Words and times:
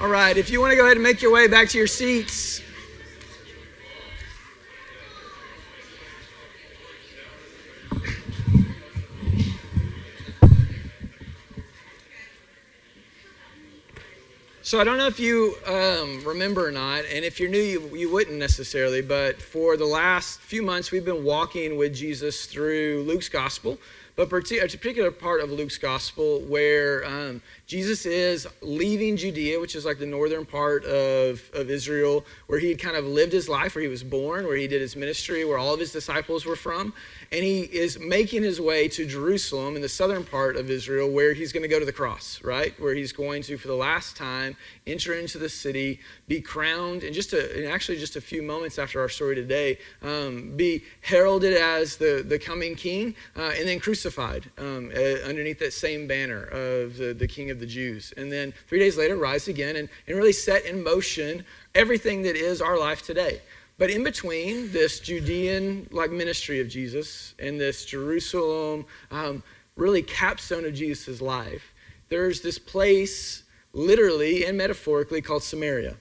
All 0.00 0.08
right, 0.08 0.34
if 0.34 0.48
you 0.48 0.62
want 0.62 0.70
to 0.70 0.76
go 0.76 0.84
ahead 0.86 0.96
and 0.96 1.02
make 1.02 1.20
your 1.20 1.30
way 1.30 1.46
back 1.46 1.68
to 1.68 1.76
your 1.76 1.86
seats. 1.86 2.62
So 14.62 14.80
I 14.80 14.84
don't 14.84 14.96
know 14.96 15.06
if 15.06 15.20
you 15.20 15.54
um, 15.66 16.24
remember 16.24 16.66
or 16.66 16.72
not, 16.72 17.04
and 17.12 17.22
if 17.22 17.38
you're 17.38 17.50
new, 17.50 17.58
you, 17.58 17.94
you 17.94 18.10
wouldn't 18.10 18.38
necessarily, 18.38 19.02
but 19.02 19.42
for 19.42 19.76
the 19.76 19.84
last 19.84 20.40
few 20.40 20.62
months, 20.62 20.90
we've 20.90 21.04
been 21.04 21.24
walking 21.24 21.76
with 21.76 21.94
Jesus 21.94 22.46
through 22.46 23.04
Luke's 23.06 23.28
gospel, 23.28 23.76
but 24.20 24.50
a 24.50 24.76
particular 24.76 25.10
part 25.10 25.40
of 25.40 25.50
Luke's 25.50 25.78
gospel 25.78 26.40
where 26.40 27.06
um, 27.06 27.40
Jesus 27.66 28.04
is 28.04 28.46
leaving 28.60 29.16
Judea, 29.16 29.58
which 29.58 29.74
is 29.74 29.86
like 29.86 29.98
the 29.98 30.04
northern 30.04 30.44
part 30.44 30.84
of, 30.84 31.40
of 31.54 31.70
Israel, 31.70 32.26
where 32.46 32.58
he 32.58 32.68
had 32.68 32.78
kind 32.78 32.96
of 32.96 33.06
lived 33.06 33.32
his 33.32 33.48
life, 33.48 33.74
where 33.74 33.82
he 33.82 33.88
was 33.88 34.04
born, 34.04 34.46
where 34.46 34.56
he 34.56 34.68
did 34.68 34.82
his 34.82 34.94
ministry, 34.94 35.46
where 35.46 35.56
all 35.56 35.72
of 35.72 35.80
his 35.80 35.90
disciples 35.90 36.44
were 36.44 36.56
from. 36.56 36.92
And 37.32 37.42
he 37.42 37.60
is 37.60 37.98
making 37.98 38.42
his 38.42 38.60
way 38.60 38.88
to 38.88 39.06
Jerusalem 39.06 39.74
in 39.74 39.80
the 39.80 39.88
southern 39.88 40.24
part 40.24 40.56
of 40.56 40.68
Israel, 40.68 41.10
where 41.10 41.32
he's 41.32 41.50
going 41.50 41.62
to 41.62 41.68
go 41.68 41.78
to 41.78 41.86
the 41.86 41.92
cross, 41.92 42.42
right? 42.44 42.78
Where 42.78 42.94
he's 42.94 43.12
going 43.12 43.42
to, 43.44 43.56
for 43.56 43.68
the 43.68 43.74
last 43.74 44.18
time, 44.18 44.54
enter 44.86 45.14
into 45.14 45.38
the 45.38 45.48
city, 45.48 46.00
be 46.28 46.42
crowned, 46.42 47.04
and 47.04 47.14
just 47.14 47.32
a, 47.32 47.56
and 47.56 47.72
actually 47.72 47.98
just 47.98 48.16
a 48.16 48.20
few 48.20 48.42
moments 48.42 48.78
after 48.78 49.00
our 49.00 49.08
story 49.08 49.34
today, 49.34 49.78
um, 50.02 50.56
be 50.56 50.84
heralded 51.00 51.54
as 51.54 51.96
the, 51.96 52.22
the 52.26 52.38
coming 52.38 52.74
king, 52.74 53.14
uh, 53.36 53.52
and 53.56 53.66
then 53.66 53.80
crucified 53.80 54.09
um, 54.58 54.90
uh, 54.94 55.00
underneath 55.28 55.58
that 55.58 55.72
same 55.72 56.06
banner 56.06 56.44
of 56.44 56.96
the, 56.96 57.14
the 57.14 57.26
king 57.26 57.50
of 57.50 57.60
the 57.60 57.66
Jews. 57.66 58.12
And 58.16 58.30
then 58.30 58.52
three 58.68 58.78
days 58.78 58.96
later, 58.96 59.16
rise 59.16 59.48
again 59.48 59.76
and, 59.76 59.88
and 60.06 60.16
really 60.16 60.32
set 60.32 60.64
in 60.64 60.82
motion 60.82 61.44
everything 61.74 62.22
that 62.22 62.36
is 62.36 62.60
our 62.60 62.78
life 62.78 63.02
today. 63.02 63.40
But 63.78 63.90
in 63.90 64.04
between 64.04 64.70
this 64.72 65.00
Judean 65.00 65.88
like 65.90 66.10
ministry 66.10 66.60
of 66.60 66.68
Jesus 66.68 67.34
and 67.38 67.58
this 67.58 67.86
Jerusalem 67.86 68.84
um, 69.10 69.42
really 69.76 70.02
capstone 70.02 70.66
of 70.66 70.74
Jesus' 70.74 71.22
life, 71.22 71.72
there's 72.10 72.42
this 72.42 72.58
place 72.58 73.44
literally 73.72 74.44
and 74.44 74.58
metaphorically 74.58 75.22
called 75.22 75.42
Samaria. 75.42 75.96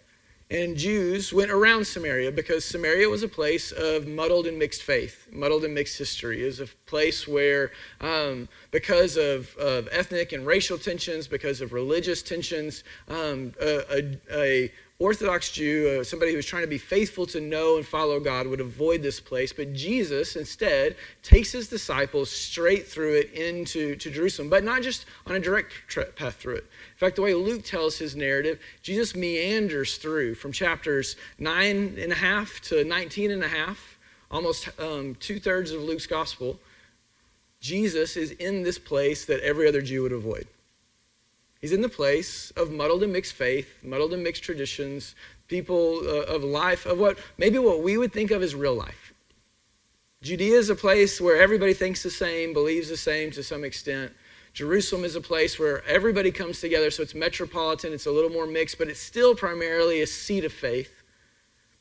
And 0.52 0.76
Jews 0.76 1.32
went 1.32 1.52
around 1.52 1.86
Samaria 1.86 2.32
because 2.32 2.66
Samaria 2.66 3.08
was 3.08 3.22
a 3.22 3.28
place 3.28 3.72
of 3.72 4.08
muddled 4.08 4.48
and 4.48 4.58
mixed 4.58 4.82
faith, 4.82 5.28
muddled 5.32 5.64
and 5.64 5.76
mixed 5.76 5.96
history. 6.00 6.42
It 6.42 6.46
was 6.48 6.60
a 6.60 6.68
place 6.88 7.28
where, 7.28 7.72
um, 8.02 8.50
because 8.72 9.16
of, 9.16 9.56
of, 9.58 9.88
ethnic 9.92 10.32
and 10.32 10.48
racial 10.48 10.80
tensions, 10.80 11.28
because 11.28 11.62
of 11.62 11.72
religious 11.72 12.24
tensions, 12.24 12.84
um, 13.10 13.54
a, 13.62 14.18
a 14.32 14.72
Orthodox 15.02 15.50
Jew, 15.52 16.00
uh, 16.02 16.04
somebody 16.04 16.32
who 16.32 16.38
was 16.38 16.46
trying 16.46 16.64
to 16.64 16.68
be 16.68 16.78
faithful 16.78 17.26
to 17.28 17.40
know 17.40 17.78
and 17.78 17.86
follow 17.86 18.20
God, 18.20 18.46
would 18.48 18.60
avoid 18.60 19.02
this 19.02 19.22
place. 19.22 19.54
But 19.54 19.72
Jesus 19.72 20.36
instead 20.36 20.98
takes 21.24 21.54
his 21.54 21.70
disciples 21.70 22.30
straight 22.30 22.86
through 22.86 23.14
it 23.14 23.32
into 23.32 23.96
to 23.96 24.12
Jerusalem, 24.12 24.50
but 24.50 24.66
not 24.66 24.82
just 24.82 25.06
on 25.26 25.38
a 25.38 25.40
direct 25.40 25.72
path 26.18 26.36
through 26.36 26.56
it. 26.56 26.66
In 26.66 26.98
fact, 26.98 27.16
the 27.16 27.22
way 27.22 27.34
Luke 27.34 27.64
tells 27.64 27.98
his 27.98 28.14
narrative, 28.14 28.60
Jesus 28.82 29.16
meanders 29.16 29.96
through 29.96 30.36
from 30.36 30.52
chapters 30.52 31.16
9 31.38 31.96
and 31.98 32.12
a 32.12 32.16
half 32.16 32.60
to 32.64 32.84
19 32.84 33.32
and 33.32 33.44
a 33.44 33.48
half, 33.48 33.98
almost 34.30 34.68
um, 34.82 35.16
two 35.22 35.40
thirds 35.40 35.72
of 35.72 35.82
Luke's 35.82 36.08
gospel. 36.08 36.60
Jesus 37.62 38.18
is 38.18 38.32
in 38.32 38.64
this 38.64 38.78
place 38.78 39.24
that 39.26 39.40
every 39.40 39.66
other 39.66 39.82
Jew 39.82 40.04
would 40.04 40.12
avoid. 40.12 40.46
He's 41.60 41.74
in 41.74 41.82
the 41.82 41.90
place 41.90 42.52
of 42.52 42.72
muddled 42.72 43.04
and 43.04 43.12
mixed 43.12 43.34
faith, 43.34 43.68
muddled 43.84 44.14
and 44.14 44.24
mixed 44.24 44.44
traditions, 44.44 45.16
people 45.48 46.00
uh, 46.06 46.24
of 46.24 46.44
life, 46.44 46.86
of 46.86 47.00
what 47.00 47.20
maybe 47.38 47.58
what 47.58 47.84
we 47.84 47.98
would 47.98 48.14
think 48.14 48.32
of 48.32 48.42
as 48.42 48.56
real 48.56 48.76
life. 48.76 49.14
Judea 50.22 50.58
is 50.58 50.70
a 50.70 50.76
place 50.76 51.20
where 51.20 51.42
everybody 51.42 51.74
thinks 51.74 52.04
the 52.04 52.10
same, 52.10 52.54
believes 52.54 52.90
the 52.90 52.98
same 52.98 53.32
to 53.32 53.44
some 53.44 53.64
extent. 53.64 54.12
Jerusalem 54.54 55.06
is 55.06 55.16
a 55.16 55.22
place 55.22 55.60
where 55.60 55.86
everybody 55.86 56.32
comes 56.32 56.60
together, 56.60 56.92
so 56.92 57.04
it's 57.04 57.16
metropolitan, 57.16 57.94
it's 57.94 58.06
a 58.06 58.12
little 58.12 58.30
more 58.30 58.48
mixed, 58.48 58.78
but 58.78 58.88
it's 58.88 59.00
still 59.00 59.36
primarily 59.36 60.02
a 60.02 60.08
seat 60.08 60.44
of 60.44 60.52
faith. 60.52 61.04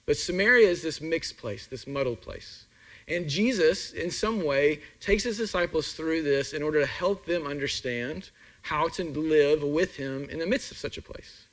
But 0.06 0.16
Samaria 0.16 0.68
is 0.68 0.82
this 0.82 1.00
mixed 1.00 1.36
place, 1.36 1.66
this 1.66 1.86
muddled 1.86 2.20
place. 2.20 2.66
And 3.08 3.28
Jesus, 3.28 3.92
in 3.92 4.10
some 4.10 4.44
way, 4.44 4.80
takes 5.00 5.24
his 5.24 5.38
disciples 5.38 5.92
through 5.92 6.22
this 6.22 6.52
in 6.52 6.62
order 6.62 6.80
to 6.80 6.86
help 6.86 7.24
them 7.24 7.46
understand 7.46 8.30
how 8.62 8.88
to 8.88 9.04
live 9.04 9.62
with 9.62 9.96
him 9.96 10.28
in 10.30 10.38
the 10.38 10.46
midst 10.46 10.70
of 10.70 10.78
such 10.78 10.98
a 10.98 11.02
place. 11.02 11.46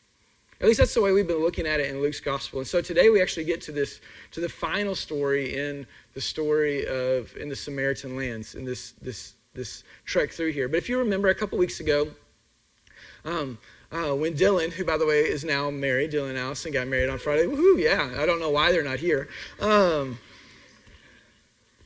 At 0.61 0.67
least 0.67 0.79
that's 0.79 0.93
the 0.93 1.01
way 1.01 1.11
we've 1.11 1.27
been 1.27 1.41
looking 1.41 1.67
at 1.67 1.79
it 1.79 1.89
in 1.89 2.01
Luke's 2.01 2.21
gospel. 2.21 2.59
And 2.59 2.67
so 2.67 2.79
today 2.81 3.09
we 3.09 3.21
actually 3.21 3.43
get 3.43 3.59
to 3.61 3.71
this, 3.71 3.99
to 4.31 4.39
the 4.39 4.47
final 4.47 4.95
story 4.95 5.57
in 5.57 5.85
the 6.13 6.21
story 6.21 6.87
of 6.87 7.35
in 7.35 7.49
the 7.49 7.55
Samaritan 7.55 8.15
lands, 8.15 8.55
in 8.55 8.63
this 8.63 8.93
this 9.01 9.33
this 9.53 9.83
trek 10.05 10.31
through 10.31 10.51
here. 10.51 10.69
But 10.69 10.77
if 10.77 10.87
you 10.87 10.97
remember 10.97 11.27
a 11.29 11.35
couple 11.35 11.57
weeks 11.57 11.81
ago, 11.81 12.07
um, 13.25 13.57
uh, 13.91 14.15
when 14.15 14.33
Dylan, 14.33 14.71
who 14.71 14.85
by 14.85 14.97
the 14.97 15.05
way 15.05 15.21
is 15.21 15.43
now 15.43 15.69
married, 15.69 16.11
Dylan 16.11 16.37
Allison 16.37 16.71
got 16.71 16.87
married 16.87 17.09
on 17.09 17.19
Friday. 17.19 17.43
Woohoo! 17.43 17.77
Yeah, 17.81 18.13
I 18.17 18.25
don't 18.25 18.39
know 18.39 18.49
why 18.49 18.71
they're 18.71 18.83
not 18.83 18.99
here. 18.99 19.27
Um, 19.59 20.17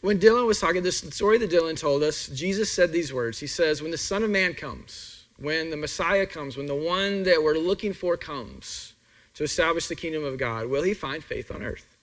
when 0.01 0.19
Dylan 0.19 0.47
was 0.47 0.59
talking, 0.59 0.83
this 0.83 0.99
story 0.99 1.37
that 1.39 1.51
Dylan 1.51 1.79
told 1.79 2.03
us, 2.03 2.27
Jesus 2.27 2.71
said 2.71 2.91
these 2.91 3.13
words. 3.13 3.39
He 3.39 3.47
says, 3.47 3.81
"When 3.81 3.91
the 3.91 3.97
Son 3.97 4.23
of 4.23 4.29
Man 4.29 4.53
comes." 4.53 5.19
when 5.41 5.69
the 5.69 5.77
Messiah 5.77 6.25
comes, 6.25 6.57
when 6.57 6.65
the 6.65 6.75
one 6.75 7.23
that 7.23 7.41
we're 7.41 7.57
looking 7.57 7.93
for 7.93 8.17
comes 8.17 8.93
to 9.35 9.43
establish 9.43 9.87
the 9.87 9.95
kingdom 9.95 10.23
of 10.23 10.37
God, 10.37 10.67
will 10.67 10.83
he 10.83 10.93
find 10.93 11.23
faith 11.23 11.51
on 11.51 11.63
earth? 11.63 11.97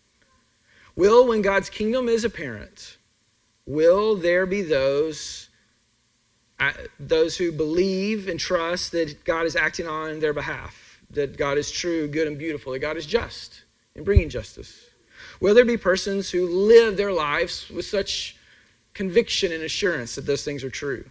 Will, 0.97 1.27
when 1.27 1.43
God's 1.43 1.69
kingdom 1.69 2.09
is 2.09 2.25
apparent, 2.25 2.97
will 3.67 4.17
there 4.17 4.47
be 4.47 4.63
those, 4.63 5.51
uh, 6.59 6.73
those 6.99 7.37
who 7.37 7.53
believe 7.53 8.29
and 8.29 8.41
trust 8.41 8.93
that 8.93 9.23
God 9.25 9.45
is 9.45 9.57
acting 9.57 9.87
on 9.87 10.21
their 10.21 10.33
behalf, 10.33 11.03
that 11.11 11.37
God 11.37 11.59
is 11.59 11.71
true, 11.71 12.09
good, 12.09 12.27
and 12.27 12.39
beautiful, 12.39 12.73
that 12.73 12.79
God 12.79 12.97
is 12.97 13.05
just 13.05 13.65
in 13.95 14.05
bringing 14.05 14.31
justice? 14.31 14.86
Will 15.41 15.55
there 15.55 15.65
be 15.65 15.77
persons 15.77 16.31
who 16.31 16.47
live 16.47 16.97
their 16.97 17.13
lives 17.13 17.69
with 17.69 17.85
such 17.85 18.37
conviction 18.95 19.53
and 19.53 19.63
assurance 19.63 20.15
that 20.15 20.27
those 20.27 20.45
things 20.45 20.65
are 20.65 20.71
true? 20.71 21.05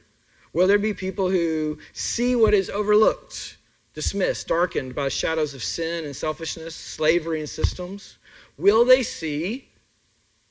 Will 0.54 0.68
there 0.68 0.80
be 0.80 0.94
people 0.94 1.30
who 1.30 1.78
see 1.94 2.36
what 2.36 2.54
is 2.54 2.70
overlooked, 2.70 3.58
dismissed, 3.94 4.48
darkened 4.48 4.96
by 4.96 5.10
shadows 5.10 5.54
of 5.54 5.64
sin 5.64 6.06
and 6.06 6.16
selfishness, 6.16 6.76
slavery 6.76 7.40
and 7.40 7.50
systems? 7.50 8.18
Will 8.58 8.86
they 8.86 9.04
see, 9.04 9.68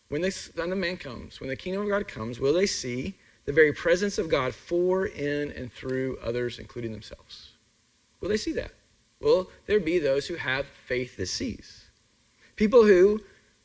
when 0.09 0.21
the 0.21 0.31
Son 0.31 0.71
of 0.71 0.79
Man 0.79 0.97
comes, 0.97 1.41
when 1.41 1.49
the 1.49 1.57
kingdom 1.57 1.83
of 1.83 1.89
God 1.89 2.07
comes, 2.07 2.39
will 2.39 2.53
they 2.53 2.67
see 2.67 3.15
the 3.47 3.53
very 3.53 3.73
presence 3.73 4.19
of 4.19 4.29
God 4.29 4.55
for, 4.55 5.07
in, 5.07 5.53
and 5.53 5.73
through 5.73 6.19
others, 6.23 6.59
including 6.59 6.93
themselves? 6.93 7.51
Will 8.21 8.29
they 8.29 8.37
see 8.37 8.53
that? 8.53 8.73
Will 9.21 9.51
there 9.67 9.81
be 9.81 9.99
those 9.99 10.27
who 10.27 10.35
have 10.35 10.67
faith 10.87 11.17
that 11.17 11.27
sees? 11.27 11.85
People 12.57 12.85
who 12.85 13.23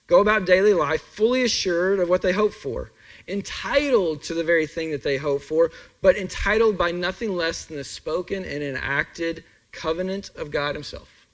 go 0.10 0.20
about 0.20 0.46
daily 0.46 0.74
life 0.74 1.02
fully 1.02 1.44
assured 1.44 2.00
of 2.00 2.10
what 2.10 2.24
they 2.24 2.34
hope 2.34 2.52
for, 2.52 2.92
entitled 3.28 4.24
to 4.24 4.34
the 4.34 4.44
very 4.44 4.66
thing 4.66 4.90
that 4.92 5.04
they 5.04 5.18
hope 5.18 5.42
for, 5.42 5.72
but 6.02 6.18
entitled 6.18 6.78
by 6.78 6.92
nothing 6.92 7.36
less 7.36 7.66
than 7.66 7.78
the 7.78 7.84
spoken 7.84 8.44
and 8.44 8.64
enacted 8.64 9.44
covenant 9.72 10.32
of 10.36 10.50
God 10.50 10.74
Himself. 10.74 11.28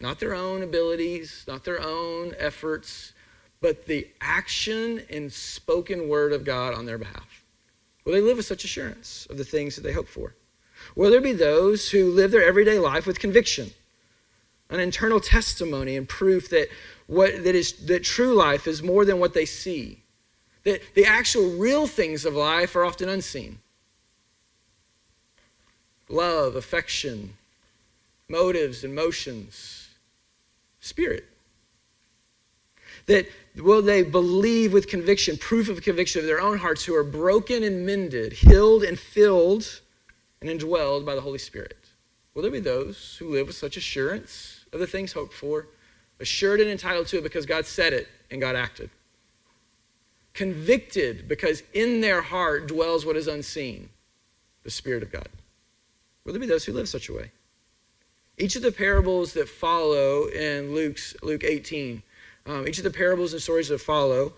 Not 0.00 0.20
their 0.20 0.34
own 0.34 0.62
abilities, 0.62 1.44
not 1.48 1.64
their 1.64 1.82
own 1.82 2.32
efforts, 2.38 3.12
but 3.60 3.86
the 3.86 4.06
action 4.20 5.02
and 5.10 5.32
spoken 5.32 6.08
word 6.08 6.32
of 6.32 6.44
God 6.44 6.74
on 6.74 6.86
their 6.86 6.98
behalf. 6.98 7.44
Will 8.04 8.12
they 8.12 8.20
live 8.20 8.36
with 8.36 8.46
such 8.46 8.62
assurance 8.62 9.26
of 9.30 9.36
the 9.36 9.44
things 9.44 9.74
that 9.74 9.82
they 9.82 9.92
hope 9.92 10.06
for? 10.06 10.34
Will 10.94 11.10
there 11.10 11.20
be 11.20 11.32
those 11.32 11.90
who 11.90 12.12
live 12.12 12.30
their 12.30 12.44
everyday 12.44 12.78
life 12.78 13.06
with 13.06 13.18
conviction, 13.18 13.72
an 14.70 14.80
internal 14.80 15.20
testimony 15.20 15.96
and 15.96 16.08
proof 16.08 16.48
that 16.50 16.68
what 17.06 17.44
that 17.44 17.54
is 17.54 17.72
that 17.86 18.02
true 18.02 18.34
life 18.34 18.66
is 18.66 18.82
more 18.82 19.04
than 19.04 19.18
what 19.18 19.34
they 19.34 19.44
see, 19.44 20.02
That 20.64 20.82
the 20.94 21.06
actual 21.06 21.50
real 21.56 21.86
things 21.86 22.24
of 22.24 22.34
life 22.34 22.74
are 22.74 22.84
often 22.84 23.08
unseen 23.08 23.58
love, 26.08 26.56
affection, 26.56 27.34
motives, 28.28 28.84
emotions, 28.84 29.88
spirit. 30.80 31.24
That 33.06 33.28
will 33.56 33.82
they 33.82 34.02
believe 34.02 34.72
with 34.72 34.88
conviction, 34.88 35.36
proof 35.36 35.68
of 35.68 35.80
conviction 35.82 36.20
of 36.20 36.26
their 36.26 36.40
own 36.40 36.58
hearts, 36.58 36.84
who 36.84 36.94
are 36.94 37.04
broken 37.04 37.62
and 37.62 37.86
mended, 37.86 38.32
healed 38.32 38.82
and 38.82 38.98
filled 38.98 39.80
and 40.40 40.50
indwelled 40.50 41.06
by 41.06 41.14
the 41.14 41.20
Holy 41.20 41.38
Spirit? 41.38 41.85
Will 42.36 42.42
there 42.42 42.52
be 42.52 42.60
those 42.60 43.16
who 43.18 43.30
live 43.30 43.48
with 43.48 43.56
such 43.56 43.76
assurance 43.76 44.64
of 44.72 44.78
the 44.78 44.86
things 44.86 45.12
hoped 45.12 45.32
for, 45.32 45.66
assured 46.20 46.60
and 46.60 46.70
entitled 46.70 47.08
to 47.08 47.18
it 47.18 47.24
because 47.24 47.46
God 47.46 47.66
said 47.66 47.92
it 47.92 48.06
and 48.30 48.40
God 48.40 48.54
acted? 48.54 48.90
convicted 50.36 51.26
because 51.26 51.62
in 51.72 52.00
their 52.00 52.20
heart 52.20 52.68
dwells 52.68 53.04
what 53.04 53.16
is 53.16 53.26
unseen 53.26 53.88
the 54.62 54.70
Spirit 54.70 55.02
of 55.02 55.10
God. 55.10 55.28
Will 56.24 56.32
there 56.32 56.40
be 56.40 56.46
those 56.46 56.64
who 56.64 56.72
live 56.72 56.88
such 56.88 57.08
a 57.08 57.12
way? 57.12 57.32
Each 58.38 58.54
of 58.54 58.62
the 58.62 58.70
parables 58.70 59.32
that 59.32 59.48
follow 59.48 60.26
in 60.26 60.74
Luke's, 60.74 61.16
Luke 61.22 61.42
18, 61.42 62.02
um, 62.46 62.68
each 62.68 62.78
of 62.78 62.84
the 62.84 62.90
parables 62.90 63.32
and 63.32 63.40
stories 63.40 63.68
that 63.68 63.80
follow 63.80 64.34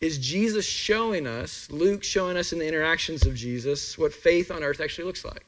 is 0.00 0.16
Jesus 0.18 0.64
showing 0.64 1.26
us, 1.26 1.68
Luke 1.70 2.04
showing 2.04 2.36
us 2.36 2.52
in 2.52 2.60
the 2.60 2.68
interactions 2.68 3.26
of 3.26 3.34
Jesus, 3.34 3.98
what 3.98 4.12
faith 4.12 4.50
on 4.52 4.62
earth 4.62 4.80
actually 4.80 5.04
looks 5.04 5.24
like. 5.24 5.44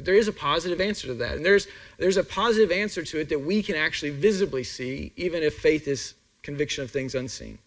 But 0.00 0.06
there 0.06 0.14
is 0.14 0.28
a 0.28 0.32
positive 0.32 0.80
answer 0.80 1.08
to 1.08 1.14
that. 1.16 1.36
And 1.36 1.44
there's, 1.44 1.68
there's 1.98 2.16
a 2.16 2.24
positive 2.24 2.72
answer 2.72 3.02
to 3.02 3.20
it 3.20 3.28
that 3.28 3.38
we 3.38 3.62
can 3.62 3.76
actually 3.76 4.08
visibly 4.08 4.64
see, 4.64 5.12
even 5.14 5.42
if 5.42 5.58
faith 5.58 5.86
is 5.86 6.14
conviction 6.42 6.82
of 6.82 6.90
things 6.90 7.14
unseen. 7.14 7.58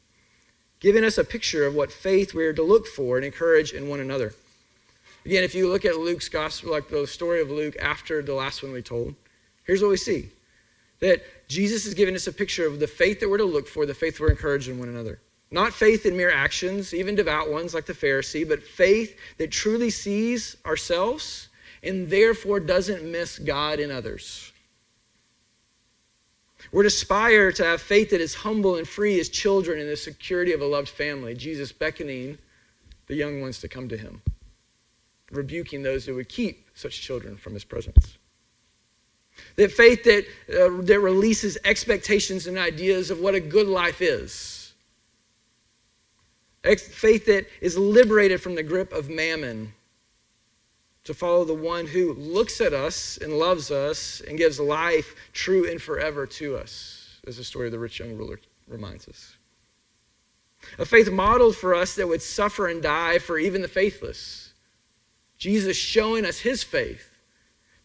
Giving 0.79 1.03
us 1.03 1.19
a 1.19 1.23
picture 1.23 1.63
of 1.63 1.75
what 1.75 1.91
faith 1.91 2.33
we're 2.33 2.51
to 2.53 2.63
look 2.63 2.87
for 2.87 3.17
and 3.17 3.23
encourage 3.23 3.73
in 3.73 3.87
one 3.87 3.99
another. 3.99 4.33
Again, 5.25 5.43
if 5.43 5.53
you 5.53 5.69
look 5.69 5.85
at 5.85 5.97
Luke's 5.97 6.27
gospel, 6.27 6.71
like 6.71 6.89
the 6.89 7.05
story 7.05 7.39
of 7.39 7.51
Luke 7.51 7.75
after 7.79 8.23
the 8.23 8.33
last 8.33 8.63
one 8.63 8.71
we 8.71 8.81
told, 8.81 9.13
here's 9.65 9.83
what 9.83 9.91
we 9.91 9.97
see 9.97 10.31
that 11.01 11.21
Jesus 11.47 11.85
is 11.85 11.93
giving 11.93 12.15
us 12.15 12.25
a 12.25 12.33
picture 12.33 12.65
of 12.65 12.79
the 12.79 12.87
faith 12.87 13.19
that 13.19 13.29
we're 13.29 13.37
to 13.37 13.45
look 13.45 13.67
for, 13.67 13.85
the 13.85 13.93
faith 13.93 14.19
we're 14.19 14.31
encouraged 14.31 14.69
in 14.69 14.79
one 14.79 14.89
another. 14.89 15.19
Not 15.51 15.71
faith 15.71 16.07
in 16.07 16.17
mere 16.17 16.31
actions, 16.31 16.95
even 16.95 17.13
devout 17.13 17.51
ones 17.51 17.75
like 17.75 17.85
the 17.85 17.93
Pharisee, 17.93 18.49
but 18.49 18.63
faith 18.63 19.19
that 19.37 19.51
truly 19.51 19.91
sees 19.91 20.57
ourselves 20.65 21.49
and 21.83 22.09
therefore 22.09 22.59
doesn't 22.59 23.03
miss 23.03 23.39
God 23.39 23.79
in 23.79 23.91
others. 23.91 24.51
We're 26.71 26.83
to 26.83 26.87
aspire 26.87 27.51
to 27.51 27.63
have 27.63 27.81
faith 27.81 28.11
that 28.11 28.21
is 28.21 28.33
humble 28.33 28.77
and 28.77 28.87
free 28.87 29.19
as 29.19 29.29
children 29.29 29.79
in 29.79 29.87
the 29.87 29.97
security 29.97 30.53
of 30.53 30.61
a 30.61 30.65
loved 30.65 30.89
family, 30.89 31.35
Jesus 31.35 31.71
beckoning 31.71 32.37
the 33.07 33.15
young 33.15 33.41
ones 33.41 33.59
to 33.59 33.67
come 33.67 33.89
to 33.89 33.97
him, 33.97 34.21
rebuking 35.31 35.83
those 35.83 36.05
who 36.05 36.15
would 36.15 36.29
keep 36.29 36.69
such 36.73 37.01
children 37.01 37.35
from 37.35 37.53
his 37.53 37.63
presence. 37.63 38.17
That 39.57 39.71
faith 39.71 40.03
that, 40.03 40.25
uh, 40.49 40.81
that 40.83 40.99
releases 40.99 41.57
expectations 41.65 42.47
and 42.47 42.57
ideas 42.57 43.11
of 43.11 43.19
what 43.19 43.35
a 43.35 43.39
good 43.39 43.67
life 43.67 44.01
is 44.01 44.63
Faith 46.63 47.25
that 47.25 47.45
is 47.59 47.77
liberated 47.77 48.41
from 48.41 48.55
the 48.55 48.63
grip 48.63 48.93
of 48.93 49.09
mammon 49.09 49.73
to 51.03 51.13
follow 51.13 51.43
the 51.43 51.53
one 51.53 51.85
who 51.85 52.13
looks 52.13 52.61
at 52.61 52.73
us 52.73 53.17
and 53.17 53.37
loves 53.37 53.71
us 53.71 54.21
and 54.27 54.37
gives 54.37 54.59
life 54.59 55.15
true 55.33 55.69
and 55.69 55.81
forever 55.81 56.25
to 56.25 56.55
us, 56.55 57.19
as 57.27 57.37
the 57.37 57.43
story 57.43 57.67
of 57.67 57.71
the 57.71 57.79
rich 57.79 57.99
young 57.99 58.15
ruler 58.15 58.39
reminds 58.67 59.07
us. 59.07 59.35
A 60.79 60.85
faith 60.85 61.11
modeled 61.11 61.57
for 61.57 61.75
us 61.75 61.95
that 61.95 62.07
would 62.07 62.21
suffer 62.21 62.67
and 62.67 62.81
die 62.81 63.19
for 63.19 63.37
even 63.37 63.61
the 63.61 63.67
faithless. 63.67 64.53
Jesus 65.37 65.75
showing 65.75 66.25
us 66.25 66.39
his 66.39 66.63
faith, 66.63 67.09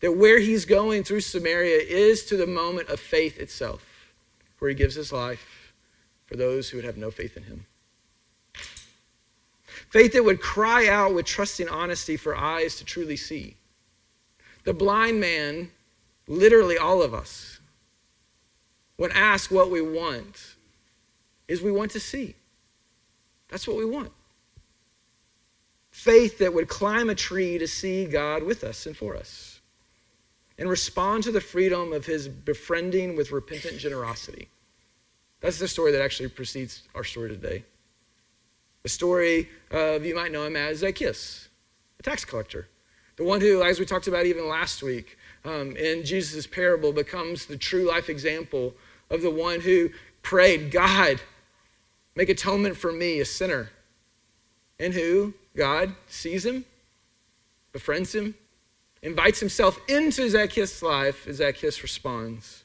that 0.01 0.13
where 0.13 0.39
he's 0.39 0.65
going 0.65 1.03
through 1.03 1.23
Samaria 1.23 1.79
is 1.79 2.25
to 2.27 2.37
the 2.37 2.47
moment 2.47 2.89
of 2.89 3.01
faith 3.01 3.39
itself, 3.39 3.85
where 4.61 4.69
he 4.69 4.77
gives 4.77 4.95
his 4.95 5.13
life 5.13 5.73
for 6.27 6.37
those 6.37 6.71
who 6.71 6.77
would 6.79 6.85
have 6.85 6.97
no 6.97 7.11
faith 7.11 7.37
in 7.37 7.43
him. 7.43 7.67
Faith 9.91 10.13
that 10.13 10.25
would 10.25 10.41
cry 10.41 10.89
out 10.89 11.15
with 11.15 11.25
trusting 11.25 11.69
honesty 11.69 12.17
for 12.17 12.37
eyes 12.37 12.77
to 12.77 12.85
truly 12.85 13.17
see. 13.17 13.57
The 14.65 14.75
blind 14.75 15.21
man, 15.21 15.71
literally 16.27 16.77
all 16.77 17.03
of 17.03 17.15
us, 17.15 17.59
when 18.97 19.13
asked 19.13 19.51
what 19.51 19.71
we 19.71 19.81
want, 19.81 20.57
is 21.47 21.63
we 21.63 21.73
want 21.73 21.93
to 21.93 22.01
see. 22.01 22.35
That's 23.49 23.67
what 23.67 23.79
we 23.79 23.85
want. 23.87 24.13
Faith 25.91 26.39
that 26.39 26.53
would 26.53 26.69
climb 26.69 27.09
a 27.09 27.15
tree 27.15 27.59
to 27.59 27.67
see 27.67 28.05
God 28.05 28.43
with 28.43 28.63
us 28.63 28.87
and 28.87 28.97
for 28.97 29.17
us 29.17 29.61
and 30.59 30.69
respond 30.69 31.23
to 31.23 31.33
the 31.33 31.41
freedom 31.41 31.93
of 31.93 32.05
his 32.05 32.29
befriending 32.29 33.17
with 33.17 33.31
repentant 33.33 33.79
generosity. 33.79 34.49
That's 35.41 35.59
the 35.59 35.69
story 35.69 35.93
that 35.93 36.03
actually 36.03 36.29
precedes 36.29 36.83
our 36.95 37.05
story 37.05 37.31
today. 37.31 37.65
The 38.89 38.95
story 38.95 39.51
of, 39.71 40.07
you 40.07 40.15
might 40.15 40.33
know 40.33 40.45
him 40.45 40.57
as 40.57 40.79
Zacchaeus, 40.79 41.51
a 42.01 42.03
tax 42.03 42.25
collector. 42.25 42.69
The 43.17 43.23
one 43.23 43.43
who, 43.43 43.63
as 43.63 43.79
we 43.79 43.85
talked 43.85 44.09
about 44.09 44.25
even 44.25 44.49
last 44.49 44.83
week, 44.83 45.19
um, 45.45 45.77
in 45.77 46.07
Jesus' 46.07 46.47
parable, 46.47 46.91
becomes 46.91 47.45
the 47.45 47.59
true 47.59 47.87
life 47.87 48.09
example 48.09 48.73
of 49.11 49.21
the 49.21 49.31
one 49.31 49.61
who 49.61 49.91
prayed, 50.23 50.71
God, 50.71 51.21
make 52.17 52.31
atonement 52.31 52.79
for 52.79 52.91
me, 52.91 53.21
a 53.21 53.27
sinner. 53.27 53.69
And 54.81 54.95
who, 54.95 55.35
God 55.55 55.95
sees 56.07 56.47
him, 56.47 56.65
befriends 57.75 58.15
him, 58.15 58.37
invites 59.03 59.39
himself 59.39 59.79
into 59.87 60.31
Zacchaeus' 60.31 60.81
life 60.81 61.27
as 61.27 61.37
Zacchaeus 61.37 61.83
responds 61.83 62.65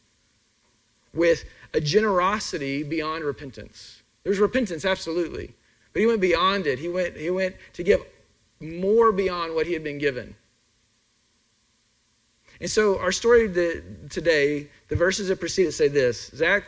with 1.13 1.43
a 1.73 1.81
generosity 1.81 2.81
beyond 2.81 3.25
repentance. 3.25 4.03
There's 4.23 4.39
repentance, 4.39 4.85
absolutely. 4.85 5.53
But 5.93 6.01
he 6.01 6.07
went 6.07 6.21
beyond 6.21 6.67
it. 6.67 6.79
He 6.79 6.89
went, 6.89 7.15
he 7.15 7.29
went 7.29 7.55
to 7.73 7.83
give 7.83 8.01
more 8.59 9.11
beyond 9.11 9.53
what 9.53 9.67
he 9.67 9.73
had 9.73 9.83
been 9.83 9.99
given. 9.99 10.35
And 12.59 12.69
so 12.69 12.97
our 12.99 13.11
story 13.11 13.47
today, 14.09 14.69
the 14.87 14.95
verses 14.95 15.27
that 15.27 15.39
precede 15.39 15.67
it 15.67 15.73
say 15.73 15.87
this. 15.87 16.31
Zach, 16.35 16.63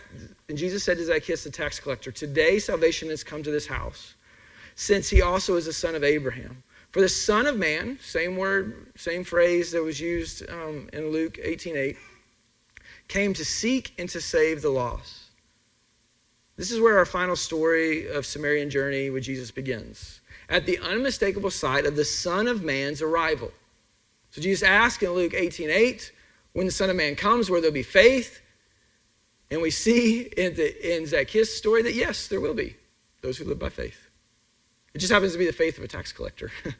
and 0.49 0.57
Jesus 0.57 0.83
said 0.83 0.97
to 0.97 1.05
Zacchaeus, 1.05 1.43
the 1.43 1.49
tax 1.49 1.79
collector, 1.79 2.11
Today 2.11 2.59
salvation 2.59 3.09
has 3.09 3.23
come 3.23 3.41
to 3.43 3.51
this 3.51 3.65
house, 3.65 4.15
since 4.75 5.09
he 5.09 5.21
also 5.21 5.55
is 5.55 5.67
a 5.67 5.73
son 5.73 5.95
of 5.95 6.03
Abraham. 6.03 6.63
For 6.91 7.01
the 7.01 7.09
Son 7.09 7.45
of 7.45 7.57
Man, 7.57 7.99
same 8.01 8.37
word, 8.37 8.87
same 8.95 9.25
phrase 9.25 9.71
that 9.73 9.83
was 9.83 9.99
used 9.99 10.49
um, 10.49 10.89
in 10.93 11.11
Luke 11.11 11.37
18:8, 11.43 11.97
came 13.09 13.33
to 13.33 13.43
seek 13.43 13.93
and 13.97 14.07
to 14.09 14.21
save 14.21 14.61
the 14.61 14.69
lost. 14.69 15.24
This 16.57 16.71
is 16.71 16.79
where 16.79 16.97
our 16.97 17.05
final 17.05 17.35
story 17.35 18.07
of 18.07 18.25
Samaritan 18.25 18.69
journey 18.69 19.09
with 19.09 19.23
Jesus 19.23 19.51
begins. 19.51 20.21
At 20.47 20.65
the 20.65 20.79
unmistakable 20.79 21.51
sight 21.51 21.85
of 21.85 21.95
the 21.95 22.05
Son 22.05 22.47
of 22.47 22.63
Man's 22.63 23.01
arrival. 23.01 23.51
So 24.29 24.41
Jesus 24.41 24.63
asked 24.63 25.01
in 25.03 25.11
Luke 25.11 25.33
18 25.33 25.69
8, 25.69 26.11
when 26.53 26.65
the 26.65 26.71
Son 26.71 26.89
of 26.89 26.95
Man 26.95 27.15
comes, 27.15 27.49
where 27.49 27.59
there'll 27.59 27.73
be 27.73 27.83
faith. 27.83 28.41
And 29.51 29.61
we 29.61 29.71
see 29.71 30.21
in, 30.21 30.55
the, 30.55 30.95
in 30.95 31.05
Zacchaeus' 31.05 31.55
story 31.55 31.81
that 31.83 31.93
yes, 31.93 32.27
there 32.27 32.39
will 32.39 32.53
be 32.53 32.75
those 33.21 33.37
who 33.37 33.45
live 33.45 33.59
by 33.59 33.69
faith. 33.69 34.09
It 34.93 34.99
just 34.99 35.11
happens 35.11 35.33
to 35.33 35.37
be 35.37 35.45
the 35.45 35.53
faith 35.53 35.77
of 35.77 35.83
a 35.83 35.87
tax 35.87 36.13
collector, 36.13 36.51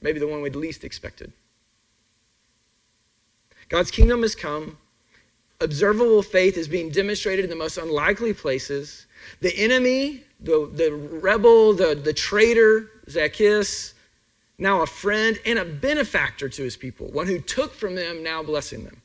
maybe 0.00 0.18
the 0.18 0.26
one 0.26 0.40
we'd 0.40 0.56
least 0.56 0.84
expected. 0.84 1.32
God's 3.68 3.90
kingdom 3.90 4.22
has 4.22 4.34
come 4.34 4.78
observable 5.62 6.22
faith 6.22 6.56
is 6.56 6.68
being 6.68 6.90
demonstrated 6.90 7.44
in 7.44 7.50
the 7.50 7.56
most 7.56 7.78
unlikely 7.78 8.34
places. 8.34 9.06
The 9.40 9.56
enemy, 9.56 10.24
the, 10.40 10.70
the 10.74 10.92
rebel, 10.92 11.72
the, 11.72 11.94
the 11.94 12.12
traitor, 12.12 12.90
Zacchaeus, 13.08 13.94
now 14.58 14.82
a 14.82 14.86
friend 14.86 15.38
and 15.46 15.58
a 15.58 15.64
benefactor 15.64 16.48
to 16.48 16.62
his 16.62 16.76
people, 16.76 17.08
one 17.08 17.26
who 17.26 17.40
took 17.40 17.74
from 17.74 17.94
them, 17.94 18.22
now 18.22 18.42
blessing 18.42 18.84
them. 18.84 19.00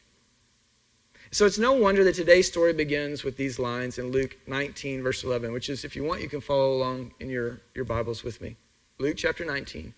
So 1.31 1.45
it's 1.45 1.57
no 1.57 1.73
wonder 1.73 2.03
that 2.05 2.15
today's 2.15 2.47
story 2.47 2.73
begins 2.73 3.23
with 3.23 3.35
these 3.35 3.59
lines 3.59 3.97
in 3.97 4.11
Luke 4.11 4.37
19, 4.47 5.03
verse 5.03 5.23
11, 5.23 5.51
which 5.51 5.69
is, 5.69 5.83
if 5.83 5.95
you 5.95 6.03
want, 6.03 6.21
you 6.21 6.29
can 6.29 6.41
follow 6.41 6.73
along 6.73 7.11
in 7.19 7.29
your, 7.29 7.59
your 7.75 7.85
Bibles 7.85 8.23
with 8.23 8.39
me. 8.41 8.55
Luke 8.97 9.17
chapter 9.17 9.43
19, 9.43 9.93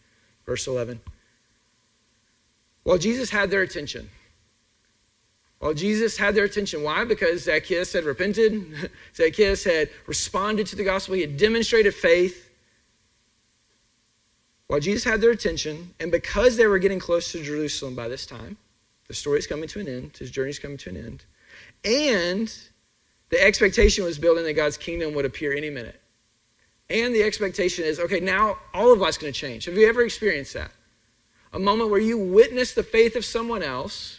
verse 0.45 0.65
11. 0.65 0.99
While 2.83 2.97
Jesus 2.97 3.29
had 3.29 3.51
their 3.51 3.61
attention, 3.61 4.09
well, 5.59 5.73
Jesus 5.73 6.15
had 6.15 6.35
their 6.35 6.45
attention. 6.45 6.83
Why? 6.83 7.03
Because 7.03 7.43
Zacchaeus 7.43 7.91
had 7.91 8.05
repented. 8.05 8.91
Zacchaeus 9.15 9.63
had 9.63 9.89
responded 10.07 10.67
to 10.67 10.75
the 10.75 10.83
gospel. 10.83 11.15
He 11.15 11.21
had 11.21 11.37
demonstrated 11.37 11.93
faith. 11.93 12.49
While 14.67 14.79
Jesus 14.79 15.03
had 15.03 15.19
their 15.19 15.31
attention, 15.31 15.93
and 15.99 16.11
because 16.11 16.55
they 16.55 16.67
were 16.67 16.77
getting 16.77 16.99
close 16.99 17.31
to 17.31 17.43
Jerusalem 17.43 17.95
by 17.95 18.07
this 18.07 18.25
time, 18.25 18.55
the 19.07 19.15
story 19.15 19.39
is 19.39 19.47
coming 19.47 19.67
to 19.67 19.79
an 19.79 19.87
end, 19.87 20.15
his 20.15 20.29
journey 20.29 20.51
is 20.51 20.59
coming 20.59 20.77
to 20.77 20.91
an 20.91 20.97
end, 20.97 21.25
and 21.83 22.55
the 23.29 23.41
expectation 23.43 24.03
was 24.03 24.19
building 24.19 24.43
that 24.43 24.53
God's 24.53 24.77
kingdom 24.77 25.15
would 25.15 25.25
appear 25.25 25.53
any 25.53 25.71
minute. 25.71 25.99
And 26.87 27.15
the 27.15 27.23
expectation 27.23 27.83
is 27.83 27.99
okay, 27.99 28.19
now 28.19 28.59
all 28.71 28.93
of 28.93 28.99
life's 28.99 29.17
going 29.17 29.33
to 29.33 29.39
change. 29.39 29.65
Have 29.65 29.75
you 29.75 29.89
ever 29.89 30.03
experienced 30.03 30.53
that? 30.53 30.71
A 31.51 31.59
moment 31.59 31.89
where 31.89 31.99
you 31.99 32.19
witness 32.19 32.75
the 32.75 32.83
faith 32.83 33.15
of 33.15 33.25
someone 33.25 33.63
else 33.63 34.18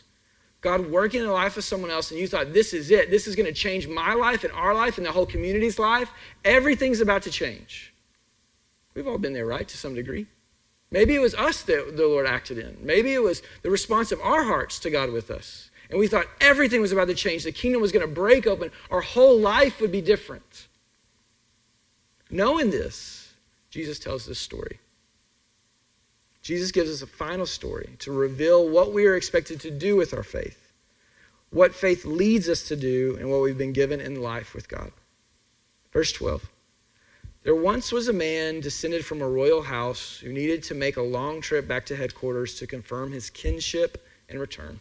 God 0.61 0.91
working 0.91 1.21
in 1.21 1.27
the 1.27 1.33
life 1.33 1.57
of 1.57 1.65
someone 1.65 1.91
else, 1.91 2.11
and 2.11 2.21
you 2.21 2.29
thought, 2.29 2.53
this 2.53 2.75
is 2.75 2.91
it. 2.91 3.11
This 3.11 3.27
is 3.27 3.35
going 3.35 3.47
to 3.47 3.53
change 3.53 3.89
my 3.89 4.13
life 4.13 4.45
and 4.45 4.53
our 4.53 4.75
life 4.75 4.99
and 4.99 5.07
the 5.07 5.13
whole 5.13 5.27
community's 5.27 5.79
life. 5.79 6.11
Everything's 6.45 7.01
about 7.01 7.23
to 7.23 7.31
change. 7.31 7.95
We've 8.95 9.09
all 9.09 9.19
been 9.19 9.33
there, 9.33 9.47
right, 9.47 9.67
to 9.67 9.77
some 9.79 9.95
degree. 9.95 10.27
Maybe 10.91 11.15
it 11.15 11.21
was 11.21 11.35
us 11.35 11.63
that 11.63 11.97
the 11.97 12.07
Lord 12.07 12.27
acted 12.27 12.59
in. 12.59 12.77
Maybe 12.83 13.15
it 13.15 13.23
was 13.23 13.43
the 13.63 13.71
response 13.71 14.13
of 14.13 14.21
our 14.21 14.43
hearts 14.43 14.79
to 14.81 14.91
God 14.91 15.11
with 15.11 15.31
us. 15.31 15.71
And 15.89 15.99
we 15.99 16.09
thought 16.09 16.27
everything 16.41 16.81
was 16.81 16.93
about 16.93 17.09
to 17.09 17.15
change. 17.15 17.45
The 17.45 17.53
kingdom 17.53 17.81
was 17.81 17.93
going 17.93 18.07
to 18.07 18.13
break 18.13 18.47
open. 18.47 18.71
Our 18.91 19.01
whole 19.01 19.39
life 19.39 19.81
would 19.81 19.93
be 19.93 20.03
different. 20.03 20.69
Knowing 22.29 22.71
this, 22.71 23.33
Jesus 23.71 23.99
tells 23.99 24.27
this 24.27 24.39
story. 24.39 24.79
Jesus 26.51 26.73
gives 26.73 26.91
us 26.91 27.01
a 27.01 27.07
final 27.07 27.47
story 27.47 27.91
to 28.01 28.11
reveal 28.11 28.69
what 28.69 28.93
we 28.93 29.07
are 29.07 29.15
expected 29.15 29.61
to 29.61 29.71
do 29.71 29.95
with 29.95 30.13
our 30.13 30.25
faith, 30.25 30.73
what 31.51 31.73
faith 31.73 32.05
leads 32.05 32.49
us 32.49 32.67
to 32.67 32.75
do, 32.75 33.17
and 33.21 33.31
what 33.31 33.41
we've 33.41 33.57
been 33.57 33.73
given 33.73 34.01
in 34.01 34.21
life 34.21 34.53
with 34.53 34.69
God. 34.69 34.91
Verse 35.93 36.11
12. 36.11 36.51
There 37.45 37.55
once 37.55 37.93
was 37.93 38.09
a 38.09 38.13
man 38.13 38.59
descended 38.59 39.05
from 39.05 39.23
a 39.23 39.29
royal 39.29 39.63
house 39.63 40.19
who 40.19 40.33
needed 40.33 40.65
to 40.65 40.75
make 40.75 40.97
a 40.97 41.03
long 41.03 41.41
trip 41.41 41.69
back 41.69 41.87
to 41.87 41.95
headquarters 41.95 42.57
to 42.57 42.67
confirm 42.67 43.13
his 43.13 43.31
kinship 43.31 44.05
and 44.29 44.41
return. 44.41 44.81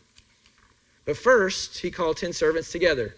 But 1.06 1.18
first, 1.18 1.78
he 1.78 1.92
called 1.92 2.18
ten 2.18 2.34
servants 2.34 2.72
together, 2.72 3.16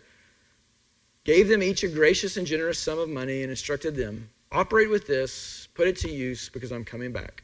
gave 1.24 1.48
them 1.48 1.64
each 1.64 1.84
a 1.84 1.88
gracious 1.88 2.36
and 2.36 2.46
generous 2.46 2.80
sum 2.80 3.00
of 3.00 3.08
money, 3.08 3.44
and 3.44 3.50
instructed 3.50 3.96
them 3.96 4.30
operate 4.52 4.90
with 4.90 5.08
this, 5.08 5.70
put 5.74 5.88
it 5.88 5.96
to 5.96 6.12
use, 6.12 6.50
because 6.50 6.74
I'm 6.74 6.84
coming 6.84 7.14
back. 7.14 7.44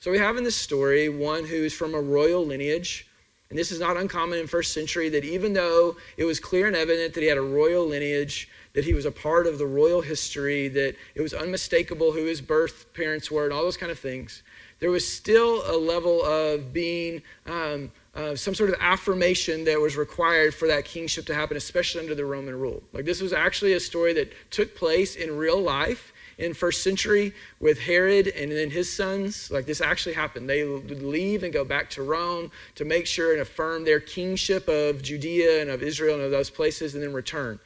So 0.00 0.12
we 0.12 0.18
have 0.18 0.36
in 0.36 0.44
this 0.44 0.56
story 0.56 1.08
one 1.08 1.44
who's 1.44 1.74
from 1.74 1.94
a 1.94 2.00
royal 2.00 2.46
lineage. 2.46 3.06
And 3.50 3.58
this 3.58 3.72
is 3.72 3.80
not 3.80 3.96
uncommon 3.96 4.38
in 4.38 4.46
first 4.46 4.72
century 4.72 5.08
that 5.08 5.24
even 5.24 5.54
though 5.54 5.96
it 6.16 6.24
was 6.24 6.38
clear 6.38 6.66
and 6.66 6.76
evident 6.76 7.14
that 7.14 7.22
he 7.22 7.26
had 7.26 7.38
a 7.38 7.42
royal 7.42 7.86
lineage, 7.86 8.48
that 8.74 8.84
he 8.84 8.94
was 8.94 9.06
a 9.06 9.10
part 9.10 9.46
of 9.46 9.58
the 9.58 9.66
royal 9.66 10.02
history, 10.02 10.68
that 10.68 10.94
it 11.14 11.20
was 11.20 11.32
unmistakable 11.32 12.12
who 12.12 12.26
his 12.26 12.40
birth 12.40 12.92
parents 12.94 13.30
were, 13.30 13.44
and 13.44 13.52
all 13.52 13.62
those 13.62 13.78
kind 13.78 13.90
of 13.90 13.98
things, 13.98 14.42
there 14.80 14.90
was 14.90 15.10
still 15.10 15.62
a 15.66 15.76
level 15.76 16.22
of 16.24 16.72
being 16.72 17.22
um, 17.46 17.90
uh, 18.14 18.36
some 18.36 18.54
sort 18.54 18.70
of 18.70 18.76
affirmation 18.80 19.64
that 19.64 19.80
was 19.80 19.96
required 19.96 20.54
for 20.54 20.68
that 20.68 20.84
kingship 20.84 21.24
to 21.26 21.34
happen, 21.34 21.56
especially 21.56 22.02
under 22.02 22.14
the 22.14 22.24
Roman 22.24 22.54
rule. 22.54 22.82
Like 22.92 23.06
this 23.06 23.20
was 23.20 23.32
actually 23.32 23.72
a 23.72 23.80
story 23.80 24.12
that 24.12 24.32
took 24.50 24.76
place 24.76 25.16
in 25.16 25.36
real 25.36 25.60
life 25.60 26.12
in 26.38 26.54
first 26.54 26.82
century 26.82 27.34
with 27.60 27.78
Herod 27.78 28.28
and 28.28 28.50
then 28.50 28.70
his 28.70 28.90
sons. 28.90 29.50
Like 29.50 29.66
this 29.66 29.80
actually 29.80 30.14
happened. 30.14 30.48
They 30.48 30.64
leave 30.64 31.42
and 31.42 31.52
go 31.52 31.64
back 31.64 31.90
to 31.90 32.02
Rome 32.02 32.50
to 32.76 32.84
make 32.84 33.06
sure 33.06 33.32
and 33.32 33.40
affirm 33.40 33.84
their 33.84 34.00
kingship 34.00 34.68
of 34.68 35.02
Judea 35.02 35.60
and 35.60 35.70
of 35.70 35.82
Israel 35.82 36.14
and 36.14 36.24
of 36.24 36.30
those 36.30 36.48
places 36.48 36.94
and 36.94 37.02
then 37.02 37.12
return. 37.12 37.58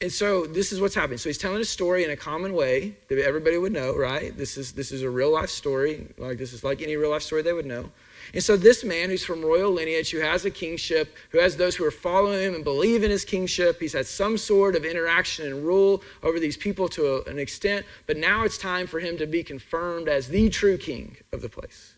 And 0.00 0.12
so 0.12 0.46
this 0.46 0.72
is 0.72 0.80
what's 0.80 0.94
happening. 0.94 1.18
So 1.18 1.28
he's 1.28 1.38
telling 1.38 1.60
a 1.60 1.64
story 1.64 2.04
in 2.04 2.10
a 2.10 2.16
common 2.16 2.52
way 2.52 2.94
that 3.08 3.18
everybody 3.18 3.56
would 3.56 3.72
know, 3.72 3.96
right? 3.96 4.36
This 4.36 4.56
is 4.58 4.72
this 4.72 4.92
is 4.92 5.02
a 5.02 5.10
real 5.10 5.32
life 5.32 5.50
story. 5.50 6.06
Like 6.18 6.38
this 6.38 6.52
is 6.52 6.62
like 6.62 6.82
any 6.82 6.96
real 6.96 7.10
life 7.10 7.22
story 7.22 7.42
they 7.42 7.54
would 7.54 7.66
know. 7.66 7.90
And 8.34 8.42
so, 8.42 8.56
this 8.56 8.84
man 8.84 9.08
who's 9.10 9.24
from 9.24 9.42
royal 9.42 9.70
lineage, 9.72 10.10
who 10.10 10.20
has 10.20 10.44
a 10.44 10.50
kingship, 10.50 11.14
who 11.30 11.38
has 11.38 11.56
those 11.56 11.74
who 11.74 11.84
are 11.84 11.90
following 11.90 12.40
him 12.40 12.54
and 12.54 12.64
believe 12.64 13.02
in 13.02 13.10
his 13.10 13.24
kingship, 13.24 13.80
he's 13.80 13.94
had 13.94 14.06
some 14.06 14.36
sort 14.36 14.76
of 14.76 14.84
interaction 14.84 15.46
and 15.46 15.64
rule 15.64 16.02
over 16.22 16.38
these 16.38 16.56
people 16.56 16.88
to 16.90 17.22
an 17.26 17.38
extent, 17.38 17.86
but 18.06 18.16
now 18.16 18.44
it's 18.44 18.58
time 18.58 18.86
for 18.86 19.00
him 19.00 19.16
to 19.18 19.26
be 19.26 19.42
confirmed 19.42 20.08
as 20.08 20.28
the 20.28 20.48
true 20.48 20.76
king 20.76 21.16
of 21.32 21.40
the 21.40 21.48
place. 21.48 21.94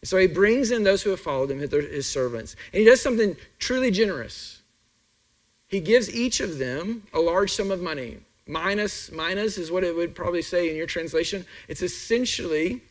And 0.00 0.08
so, 0.08 0.18
he 0.18 0.26
brings 0.26 0.72
in 0.72 0.82
those 0.82 1.02
who 1.02 1.10
have 1.10 1.20
followed 1.20 1.50
him, 1.50 1.60
his 1.60 2.06
servants, 2.06 2.56
and 2.72 2.80
he 2.80 2.84
does 2.84 3.00
something 3.00 3.36
truly 3.58 3.90
generous. 3.90 4.62
He 5.68 5.80
gives 5.80 6.14
each 6.14 6.40
of 6.40 6.58
them 6.58 7.04
a 7.14 7.20
large 7.20 7.52
sum 7.52 7.70
of 7.70 7.80
money. 7.80 8.18
Minas, 8.46 9.10
minas 9.12 9.56
is 9.56 9.70
what 9.70 9.84
it 9.84 9.94
would 9.94 10.14
probably 10.14 10.42
say 10.42 10.68
in 10.68 10.76
your 10.76 10.86
translation. 10.86 11.46
It's 11.68 11.82
essentially 11.82 12.82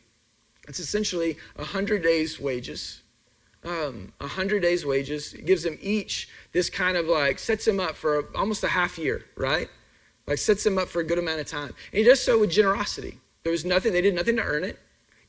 it's 0.68 0.80
essentially 0.80 1.38
100 1.56 2.04
days' 2.04 2.40
wages. 2.40 3.02
Um, 3.64 4.12
100 4.18 4.62
days' 4.62 4.86
wages. 4.86 5.34
It 5.34 5.46
gives 5.46 5.64
them 5.64 5.78
each 5.82 6.30
this 6.52 6.70
kind 6.70 6.98
of 6.98 7.06
like, 7.06 7.40
sets 7.40 7.66
them 7.66 7.80
up 7.80 7.96
for 7.96 8.26
almost 8.36 8.64
a 8.64 8.68
half 8.68 8.98
year, 8.98 9.26
right? 9.36 9.70
Like, 10.28 10.38
sets 10.38 10.64
them 10.64 10.78
up 10.78 10.88
for 10.88 11.00
a 11.00 11.04
good 11.04 11.20
amount 11.20 11.40
of 11.40 11.48
time. 11.48 11.74
And 11.92 12.00
he 12.00 12.04
does 12.04 12.22
so 12.22 12.40
with 12.40 12.52
generosity. 12.52 13.20
There 13.44 13.52
was 13.52 13.66
nothing, 13.66 13.94
they 13.94 14.02
did 14.02 14.16
nothing 14.16 14.36
to 14.38 14.44
earn 14.44 14.64
it. 14.64 14.80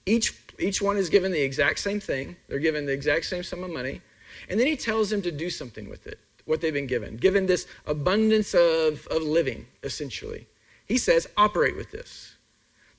Each, 0.06 0.34
each 0.58 0.82
one 0.82 0.96
is 0.96 1.08
given 1.08 1.32
the 1.32 1.40
exact 1.40 1.78
same 1.78 2.00
thing, 2.00 2.36
they're 2.48 2.58
given 2.58 2.86
the 2.86 2.92
exact 2.92 3.26
same 3.26 3.42
sum 3.42 3.62
of 3.62 3.70
money. 3.70 4.00
And 4.48 4.58
then 4.58 4.66
he 4.66 4.76
tells 4.76 5.10
them 5.10 5.22
to 5.22 5.30
do 5.30 5.50
something 5.50 5.88
with 5.88 6.06
it, 6.06 6.18
what 6.44 6.60
they've 6.60 6.72
been 6.72 6.86
given, 6.86 7.16
given 7.16 7.46
this 7.46 7.66
abundance 7.86 8.54
of, 8.54 9.06
of 9.08 9.22
living, 9.22 9.66
essentially. 9.82 10.46
He 10.86 10.98
says, 10.98 11.28
operate 11.36 11.76
with 11.76 11.90
this. 11.90 12.31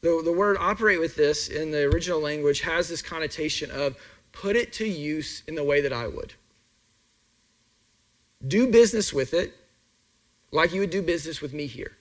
The, 0.04 0.22
the 0.22 0.34
word 0.34 0.58
operate 0.60 1.00
with 1.00 1.16
this 1.16 1.48
in 1.48 1.72
the 1.72 1.86
original 1.86 2.20
language 2.20 2.60
has 2.60 2.90
this 2.90 3.02
connotation 3.02 3.72
of 3.72 3.96
put 4.34 4.58
it 4.58 4.74
to 4.74 4.86
use 4.86 5.44
in 5.48 5.56
the 5.56 5.64
way 5.64 5.80
that 5.80 5.94
I 5.94 6.08
would. 6.08 6.34
Do 8.46 8.70
business 8.70 9.14
with 9.14 9.34
it 9.34 9.54
like 10.52 10.74
you 10.74 10.82
would 10.82 10.90
do 10.90 11.02
business 11.02 11.40
with 11.40 11.54
me 11.54 11.68
here. 11.68 11.94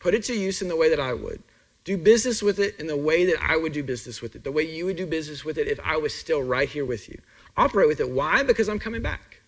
Put 0.00 0.12
it 0.12 0.24
to 0.24 0.34
use 0.34 0.60
in 0.60 0.66
the 0.66 0.74
way 0.74 0.90
that 0.90 0.98
I 0.98 1.12
would. 1.12 1.40
Do 1.84 1.96
business 1.96 2.42
with 2.42 2.58
it 2.58 2.80
in 2.80 2.88
the 2.88 2.96
way 2.96 3.24
that 3.26 3.40
I 3.40 3.56
would 3.56 3.72
do 3.72 3.84
business 3.84 4.20
with 4.20 4.34
it, 4.34 4.42
the 4.42 4.50
way 4.50 4.64
you 4.64 4.86
would 4.86 4.96
do 4.96 5.06
business 5.06 5.44
with 5.44 5.56
it 5.56 5.68
if 5.68 5.78
I 5.84 5.98
was 5.98 6.12
still 6.12 6.42
right 6.42 6.68
here 6.68 6.84
with 6.84 7.08
you. 7.08 7.20
Operate 7.56 7.86
with 7.86 8.00
it. 8.00 8.10
Why? 8.10 8.42
Because 8.42 8.68
I'm 8.68 8.80
coming 8.80 9.02
back. 9.02 9.40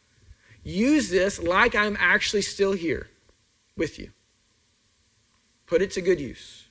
Use 0.63 1.11
this 1.11 1.43
like 1.43 1.75
I'm 1.75 1.97
actually 1.99 2.43
still 2.43 2.73
here 2.73 3.09
with 3.77 3.99
you. 3.99 4.11
Put 5.67 5.83
it 5.83 5.91
to 5.93 6.01
good 6.01 6.21
use. 6.21 6.62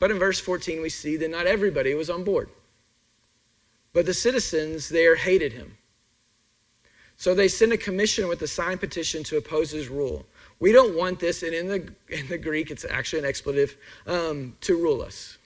But 0.00 0.10
in 0.10 0.18
verse 0.18 0.40
14, 0.40 0.82
we 0.82 0.88
see 0.88 1.16
that 1.18 1.30
not 1.30 1.46
everybody 1.46 1.94
was 1.94 2.10
on 2.10 2.24
board. 2.24 2.48
But 3.92 4.06
the 4.06 4.14
citizens 4.14 4.88
there 4.88 5.14
hated 5.14 5.52
him. 5.52 5.76
So 7.16 7.34
they 7.34 7.48
sent 7.48 7.72
a 7.72 7.76
commission 7.76 8.26
with 8.28 8.40
a 8.40 8.48
signed 8.48 8.80
petition 8.80 9.22
to 9.24 9.36
oppose 9.36 9.70
his 9.70 9.88
rule. 9.88 10.24
We 10.58 10.72
don't 10.72 10.96
want 10.96 11.20
this, 11.20 11.42
and 11.42 11.54
in 11.54 11.68
the, 11.68 11.92
in 12.08 12.26
the 12.28 12.38
Greek, 12.38 12.70
it's 12.70 12.84
actually 12.84 13.20
an 13.20 13.24
expletive, 13.26 13.76
um, 14.06 14.56
to 14.62 14.76
rule 14.76 15.02
us. 15.02 15.36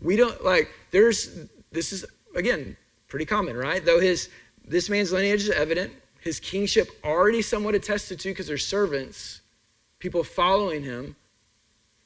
We 0.00 0.16
don't, 0.16 0.42
like, 0.42 0.70
there's, 0.90 1.46
this 1.70 1.92
is, 1.92 2.06
again, 2.34 2.76
pretty 3.08 3.26
common, 3.26 3.54
right? 3.54 3.84
Though 3.84 4.00
his, 4.00 4.30
this 4.66 4.88
man's 4.88 5.12
lineage 5.12 5.42
is 5.42 5.50
evident, 5.50 5.92
his 6.20 6.40
kingship 6.40 6.88
already 7.04 7.42
somewhat 7.42 7.74
attested 7.74 8.18
to 8.20 8.30
because 8.30 8.46
there's 8.46 8.66
servants, 8.66 9.42
people 9.98 10.24
following 10.24 10.82
him. 10.82 11.16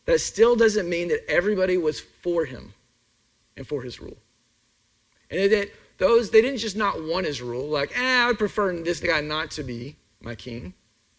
That 0.07 0.21
still 0.21 0.57
doesn't 0.57 0.89
mean 0.89 1.09
that 1.09 1.29
everybody 1.29 1.77
was 1.77 2.01
for 2.01 2.45
him 2.45 2.73
and 3.57 3.67
for 3.67 3.83
his 3.83 4.01
rule. 4.01 4.17
And 5.31 5.51
that 5.51 5.71
those, 5.99 6.31
they 6.31 6.43
didn't 6.43 6.59
just 6.59 6.77
not 6.77 7.03
want 7.03 7.27
his 7.27 7.43
rule, 7.43 7.67
like, 7.67 7.97
eh, 7.99 8.25
I 8.25 8.27
would 8.27 8.39
prefer 8.39 8.73
this 8.75 9.01
guy 9.01 9.21
not 9.21 9.51
to 9.53 9.63
be 9.63 9.97
my 10.21 10.35
king. 10.35 10.75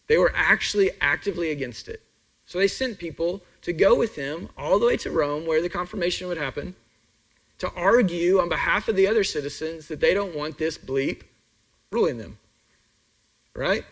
They 0.07 0.17
were 0.17 0.31
actually 0.35 0.91
actively 1.01 1.51
against 1.51 1.87
it. 1.87 2.01
So 2.45 2.59
they 2.59 2.67
sent 2.67 2.97
people 2.97 3.43
to 3.63 3.73
go 3.73 3.95
with 3.95 4.15
him 4.15 4.49
all 4.57 4.79
the 4.79 4.85
way 4.85 4.97
to 4.97 5.11
Rome, 5.11 5.45
where 5.45 5.61
the 5.61 5.69
confirmation 5.69 6.27
would 6.29 6.37
happen, 6.37 6.75
to 7.57 7.69
argue 7.73 8.39
on 8.39 8.49
behalf 8.49 8.87
of 8.87 8.95
the 8.95 9.07
other 9.07 9.23
citizens 9.23 9.87
that 9.87 9.99
they 9.99 10.13
don't 10.13 10.35
want 10.35 10.57
this 10.57 10.77
bleep 10.77 11.23
ruling 11.91 12.17
them. 12.17 12.37
Right? 13.53 13.83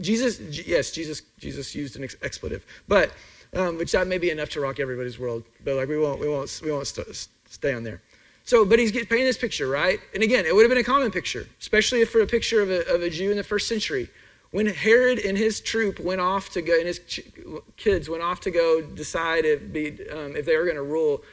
Jesus, 0.00 0.38
yes, 0.40 0.90
Jesus, 0.90 1.22
Jesus 1.38 1.74
used 1.74 1.96
an 1.96 2.04
expletive, 2.22 2.64
but 2.86 3.12
um, 3.56 3.78
which 3.78 3.92
that 3.92 4.06
may 4.06 4.18
be 4.18 4.30
enough 4.30 4.50
to 4.50 4.60
rock 4.60 4.78
everybody's 4.78 5.18
world. 5.18 5.44
But 5.64 5.74
like 5.76 5.88
we 5.88 5.98
won't, 5.98 6.20
we 6.20 6.28
won't, 6.28 6.60
we 6.62 6.70
won't 6.70 6.86
st- 6.86 7.28
stay 7.48 7.72
on 7.72 7.82
there. 7.82 8.02
So, 8.44 8.64
but 8.64 8.78
he's 8.78 8.92
painting 8.92 9.24
this 9.24 9.38
picture, 9.38 9.66
right? 9.66 9.98
And 10.14 10.22
again, 10.22 10.46
it 10.46 10.54
would 10.54 10.62
have 10.62 10.68
been 10.68 10.78
a 10.78 10.84
common 10.84 11.10
picture, 11.10 11.48
especially 11.60 12.04
for 12.04 12.20
a 12.20 12.26
picture 12.26 12.62
of 12.62 12.70
a, 12.70 12.86
of 12.94 13.02
a 13.02 13.10
Jew 13.10 13.30
in 13.32 13.36
the 13.36 13.42
first 13.42 13.66
century. 13.66 14.08
When 14.52 14.66
Herod 14.66 15.18
and 15.18 15.36
his 15.36 15.60
troop 15.60 15.98
went 15.98 16.20
off 16.20 16.50
to 16.50 16.62
go, 16.62 16.78
and 16.78 16.86
his 16.86 17.00
ch- 17.00 17.22
kids 17.76 18.08
went 18.08 18.22
off 18.22 18.40
to 18.42 18.52
go 18.52 18.80
decide 18.80 19.44
if, 19.44 19.72
be, 19.72 20.08
um, 20.10 20.36
if 20.36 20.46
they 20.46 20.56
were 20.56 20.64
going 20.64 20.76
to 20.76 20.82
rule, 20.82 21.24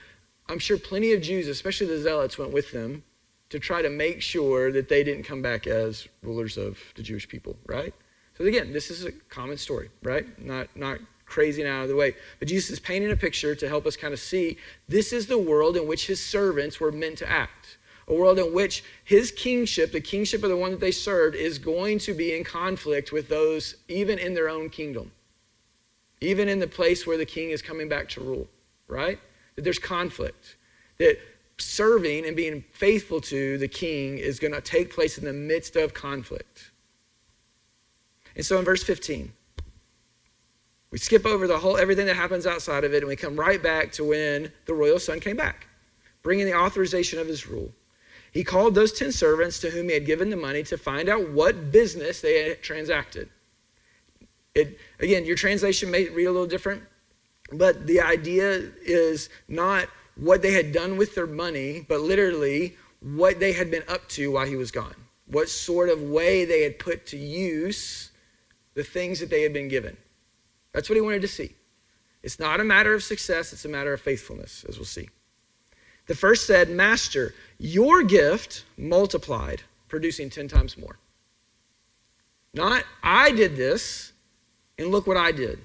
I'm 0.50 0.58
sure 0.58 0.78
plenty 0.78 1.14
of 1.14 1.22
Jews, 1.22 1.48
especially 1.48 1.88
the 1.88 2.00
zealots, 2.00 2.40
went 2.40 2.52
with 2.52 2.72
them 2.72 3.04
to 3.50 3.60
try 3.60 3.84
to 3.84 3.90
make 3.90 4.20
sure 4.20 4.72
that 4.72 4.90
they 4.90 5.04
didn't 5.04 5.24
come 5.24 5.44
back 5.44 5.68
as 5.68 6.08
rulers 6.24 6.58
of 6.58 6.80
the 6.96 7.04
Jewish 7.04 7.30
people, 7.30 7.56
right? 7.68 7.94
So 8.36 8.46
again, 8.46 8.74
this 8.74 8.90
is 8.90 9.06
a 9.06 9.12
common 9.12 9.58
story, 9.58 9.92
right? 10.02 10.26
Not, 10.44 10.76
not 10.76 10.98
crazy 11.26 11.62
and 11.62 11.72
out 11.72 11.84
of 11.84 11.90
the 11.90 11.96
way. 11.96 12.16
But 12.40 12.48
Jesus 12.48 12.72
is 12.72 12.80
painting 12.80 13.12
a 13.12 13.16
picture 13.16 13.56
to 13.56 13.68
help 13.68 13.86
us 13.86 13.96
kind 13.96 14.14
of 14.14 14.20
see 14.20 14.58
this 14.88 15.14
is 15.14 15.28
the 15.28 15.38
world 15.38 15.78
in 15.78 15.88
which 15.88 16.08
his 16.08 16.22
servants 16.22 16.80
were 16.80 16.92
meant 16.92 17.18
to 17.20 17.30
act. 17.30 17.78
A 18.08 18.14
world 18.14 18.38
in 18.38 18.54
which 18.54 18.84
his 19.06 19.32
kingship, 19.32 19.92
the 19.92 20.02
kingship 20.02 20.44
of 20.44 20.50
the 20.50 20.58
one 20.58 20.72
that 20.72 20.80
they 20.80 20.92
served, 20.92 21.36
is 21.36 21.58
going 21.58 22.00
to 22.00 22.14
be 22.14 22.36
in 22.36 22.44
conflict 22.44 23.12
with 23.12 23.30
those 23.30 23.76
even 23.88 24.20
in 24.20 24.34
their 24.34 24.50
own 24.50 24.70
kingdom. 24.70 25.12
Even 26.20 26.50
in 26.50 26.60
the 26.60 26.68
place 26.68 27.08
where 27.08 27.18
the 27.18 27.26
king 27.26 27.50
is 27.50 27.62
coming 27.62 27.88
back 27.88 28.10
to 28.10 28.22
rule, 28.22 28.48
right? 28.88 29.20
That 29.56 29.64
there's 29.64 29.80
conflict. 29.80 30.58
That 30.98 31.18
serving 31.58 32.26
and 32.26 32.36
being 32.36 32.64
faithful 32.74 33.22
to 33.22 33.58
the 33.58 33.68
king 33.68 34.18
is 34.18 34.40
going 34.40 34.54
to 34.54 34.62
take 34.62 34.94
place 34.94 35.18
in 35.18 35.26
the 35.26 35.34
midst 35.34 35.76
of 35.76 35.94
conflict. 35.94 36.72
And 38.36 38.46
so 38.46 38.58
in 38.58 38.66
verse 38.66 38.84
15, 38.84 39.32
we 40.94 41.00
skip 41.00 41.26
over 41.26 41.48
the 41.48 41.58
whole 41.58 41.76
everything 41.76 42.06
that 42.06 42.16
happens 42.16 42.46
outside 42.46 42.84
of 42.84 42.94
it 42.94 42.98
and 42.98 43.08
we 43.08 43.16
come 43.16 43.36
right 43.36 43.64
back 43.64 43.92
to 43.94 44.04
when 44.04 44.52
the 44.68 44.74
royal 44.76 45.00
son 45.00 45.20
came 45.20 45.36
back, 45.36 45.66
bringing 46.22 46.46
the 46.46 46.54
authorization 46.54 47.18
of 47.18 47.26
his 47.26 47.48
rule. 47.48 47.72
He 48.32 48.44
called 48.44 48.76
those 48.76 48.94
10 48.94 49.12
servants 49.12 49.58
to 49.62 49.72
whom 49.72 49.88
he 49.88 49.96
had 49.96 50.06
given 50.06 50.30
the 50.30 50.36
money 50.36 50.62
to 50.62 50.78
find 50.78 51.10
out 51.10 51.32
what 51.32 51.72
business 51.72 52.22
they 52.22 52.48
had 52.48 52.62
transacted. 52.62 53.28
It, 54.54 54.78
again, 55.00 55.26
your 55.26 55.36
translation 55.36 55.90
may 55.90 56.10
read 56.10 56.26
a 56.26 56.32
little 56.32 56.46
different. 56.46 56.84
But 57.52 57.88
the 57.88 58.00
idea 58.00 58.62
is 58.84 59.30
not 59.48 59.88
what 60.16 60.44
they 60.44 60.52
had 60.52 60.72
done 60.72 60.98
with 60.98 61.16
their 61.16 61.26
money, 61.26 61.84
but 61.90 62.02
literally 62.02 62.78
what 63.00 63.40
they 63.40 63.54
had 63.54 63.72
been 63.72 63.84
up 63.88 64.08
to 64.10 64.32
while 64.32 64.46
he 64.46 64.58
was 64.58 64.70
gone. 64.70 64.94
What 65.26 65.50
sort 65.50 65.90
of 65.90 66.04
way 66.04 66.46
they 66.46 66.62
had 66.62 66.78
put 66.78 67.08
to 67.08 67.18
use 67.18 68.12
the 68.76 68.84
things 68.84 69.20
that 69.22 69.32
they 69.32 69.42
had 69.42 69.54
been 69.54 69.70
given. 69.70 69.98
That's 70.74 70.90
what 70.90 70.96
he 70.96 71.02
wanted 71.02 71.22
to 71.22 71.28
see. 71.28 71.56
It's 72.24 72.40
not 72.40 72.60
a 72.60 72.64
matter 72.64 72.94
of 72.94 73.04
success, 73.04 73.54
it's 73.54 73.66
a 73.66 73.70
matter 73.70 73.94
of 73.94 74.02
faithfulness, 74.02 74.66
as 74.68 74.78
we'll 74.78 74.86
see. 74.86 75.10
The 76.08 76.16
first 76.16 76.48
said, 76.48 76.70
Master, 76.70 77.34
your 77.60 78.04
gift 78.04 78.66
multiplied, 78.78 79.62
producing 79.88 80.30
10 80.30 80.48
times 80.48 80.78
more. 80.78 80.98
Not, 82.54 82.84
I 83.02 83.32
did 83.32 83.56
this, 83.56 84.14
and 84.78 84.90
look 84.90 85.08
what 85.08 85.18
I 85.18 85.32
did. 85.32 85.60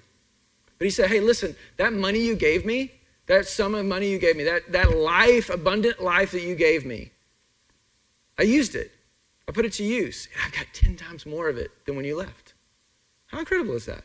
But 0.79 0.85
he 0.85 0.91
said, 0.91 1.09
Hey, 1.09 1.21
listen, 1.21 1.57
that 1.77 1.93
money 1.93 2.21
you 2.21 2.35
gave 2.35 2.65
me, 2.65 2.93
that 3.27 3.47
sum 3.47 3.75
of 3.75 3.85
money 3.85 4.09
you 4.09 4.19
gave 4.19 4.37
me, 4.37 4.45
that, 4.45 4.71
that 4.73 4.97
life, 4.97 5.51
abundant 5.51 6.01
life 6.03 6.33
that 6.33 6.43
you 6.43 6.55
gave 6.55 6.87
me, 6.87 7.11
I 8.39 8.43
used 8.43 8.75
it. 8.75 8.93
I 9.49 9.53
put 9.53 9.65
it 9.65 9.73
to 9.75 9.85
use. 9.85 10.29
And 10.33 10.43
I've 10.45 10.53
got 10.53 10.67
10 10.73 10.97
times 10.97 11.27
more 11.27 11.49
of 11.49 11.57
it 11.57 11.71
than 11.85 11.97
when 11.97 12.05
you 12.05 12.17
left. 12.17 12.55
How 13.27 13.39
incredible 13.39 13.75
is 13.75 13.87
that? 13.87 14.05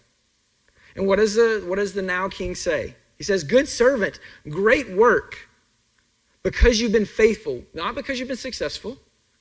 And 0.96 1.08
what 1.08 1.18
does 1.18 1.36
the, 1.36 1.64
what 1.66 1.78
does 1.78 1.94
the 1.94 2.02
now 2.02 2.30
king 2.30 2.56
say? 2.56 2.96
He 3.18 3.24
says, 3.24 3.44
Good 3.44 3.68
servant, 3.68 4.20
great 4.50 4.90
work, 4.90 5.48
because 6.44 6.80
you've 6.80 6.92
been 6.92 7.06
faithful, 7.06 7.64
not 7.74 7.96
because 7.96 8.20
you've 8.20 8.28
been 8.28 8.38
successful, 8.38 8.98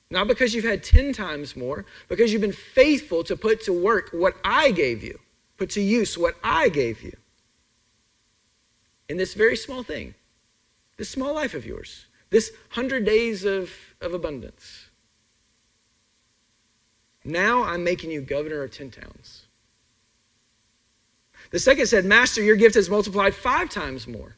not 0.09 0.27
because 0.27 0.53
you've 0.53 0.63
had 0.63 0.83
10 0.83 1.13
times 1.13 1.55
more, 1.55 1.85
because 2.07 2.31
you've 2.31 2.41
been 2.41 2.51
faithful 2.51 3.23
to 3.25 3.35
put 3.35 3.63
to 3.65 3.73
work 3.73 4.09
what 4.13 4.35
I 4.43 4.71
gave 4.71 5.03
you, 5.03 5.19
put 5.57 5.69
to 5.71 5.81
use 5.81 6.17
what 6.17 6.35
I 6.43 6.69
gave 6.69 7.01
you. 7.01 7.15
In 9.09 9.17
this 9.17 9.33
very 9.33 9.57
small 9.57 9.83
thing, 9.83 10.15
this 10.97 11.09
small 11.09 11.33
life 11.33 11.53
of 11.53 11.65
yours, 11.65 12.05
this 12.29 12.51
100 12.73 13.05
days 13.05 13.43
of, 13.43 13.71
of 14.01 14.13
abundance. 14.13 14.89
Now 17.25 17.63
I'm 17.63 17.83
making 17.83 18.11
you 18.11 18.21
governor 18.21 18.63
of 18.63 18.71
10 18.71 18.91
towns. 18.91 19.47
The 21.53 21.59
second 21.59 21.85
said, 21.85 22.03
Master, 22.03 22.41
your 22.41 22.55
gift 22.55 22.73
has 22.73 22.89
multiplied 22.89 23.35
five 23.35 23.69
times 23.69 24.07
more. 24.07 24.35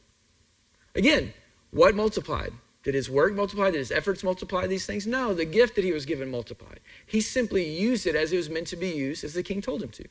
Again, 0.94 1.32
what 1.70 1.94
multiplied? 1.94 2.52
Did 2.82 2.94
his 2.94 3.08
work 3.08 3.32
multiply? 3.32 3.70
Did 3.70 3.78
his 3.78 3.90
efforts 3.90 4.22
multiply 4.22 4.66
these 4.66 4.84
things? 4.84 5.06
No, 5.06 5.32
the 5.32 5.46
gift 5.46 5.76
that 5.76 5.84
he 5.84 5.94
was 5.94 6.04
given 6.04 6.30
multiplied. 6.30 6.78
He 7.06 7.22
simply 7.22 7.66
used 7.66 8.06
it 8.06 8.14
as 8.14 8.34
it 8.34 8.36
was 8.36 8.50
meant 8.50 8.66
to 8.66 8.76
be 8.76 8.90
used, 8.90 9.24
as 9.24 9.32
the 9.32 9.42
king 9.42 9.62
told 9.62 9.82
him 9.82 9.88
to. 9.92 10.04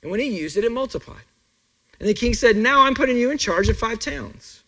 And 0.00 0.12
when 0.12 0.20
he 0.20 0.28
used 0.28 0.56
it, 0.56 0.64
it 0.64 0.70
multiplied. 0.70 1.24
And 1.98 2.08
the 2.08 2.14
king 2.14 2.34
said, 2.34 2.56
Now 2.56 2.82
I'm 2.82 2.94
putting 2.94 3.16
you 3.16 3.32
in 3.32 3.36
charge 3.36 3.68
of 3.68 3.76
five 3.76 3.98
towns. 3.98 4.62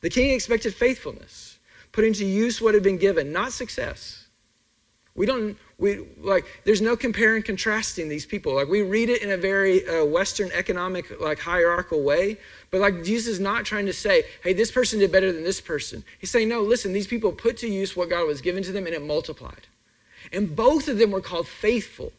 The 0.00 0.10
king 0.10 0.30
expected 0.30 0.74
faithfulness, 0.74 1.60
putting 1.92 2.12
to 2.14 2.24
use 2.24 2.60
what 2.60 2.74
had 2.74 2.82
been 2.82 2.98
given, 2.98 3.32
not 3.32 3.52
success. 3.52 4.26
We 5.14 5.26
don't, 5.26 5.56
we 5.78 6.06
like 6.18 6.44
there's 6.64 6.80
no 6.80 6.96
comparing 6.96 7.42
contrasting 7.42 8.08
these 8.08 8.26
people. 8.26 8.54
Like 8.54 8.68
we 8.68 8.82
read 8.82 9.08
it 9.08 9.22
in 9.22 9.30
a 9.30 9.36
very 9.36 9.86
uh, 9.88 10.04
western 10.04 10.50
economic 10.52 11.20
like 11.20 11.38
hierarchical 11.38 12.02
way 12.02 12.38
but 12.70 12.80
like 12.80 13.04
jesus 13.04 13.34
is 13.34 13.40
not 13.40 13.64
trying 13.64 13.86
to 13.86 13.92
say 13.92 14.24
hey 14.42 14.52
this 14.52 14.70
person 14.70 14.98
did 14.98 15.10
better 15.10 15.32
than 15.32 15.44
this 15.44 15.60
person. 15.60 16.04
He's 16.18 16.30
saying 16.30 16.48
no 16.48 16.62
listen 16.62 16.92
these 16.92 17.06
people 17.06 17.32
put 17.32 17.56
to 17.58 17.68
use 17.68 17.96
what 17.96 18.10
god 18.10 18.26
was 18.26 18.40
given 18.40 18.62
to 18.62 18.72
them 18.72 18.86
and 18.86 18.94
it 18.94 19.02
multiplied. 19.02 19.66
And 20.32 20.54
both 20.54 20.88
of 20.88 20.98
them 20.98 21.10
were 21.10 21.20
called 21.20 21.48
faithful. 21.48 22.12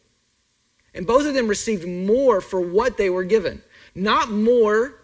And 0.94 1.06
both 1.06 1.26
of 1.26 1.34
them 1.34 1.48
received 1.48 1.88
more 1.88 2.40
for 2.40 2.62
what 2.62 2.98
they 2.98 3.10
were 3.10 3.26
given. 3.26 3.62
Not 3.96 4.32
more 4.32 4.96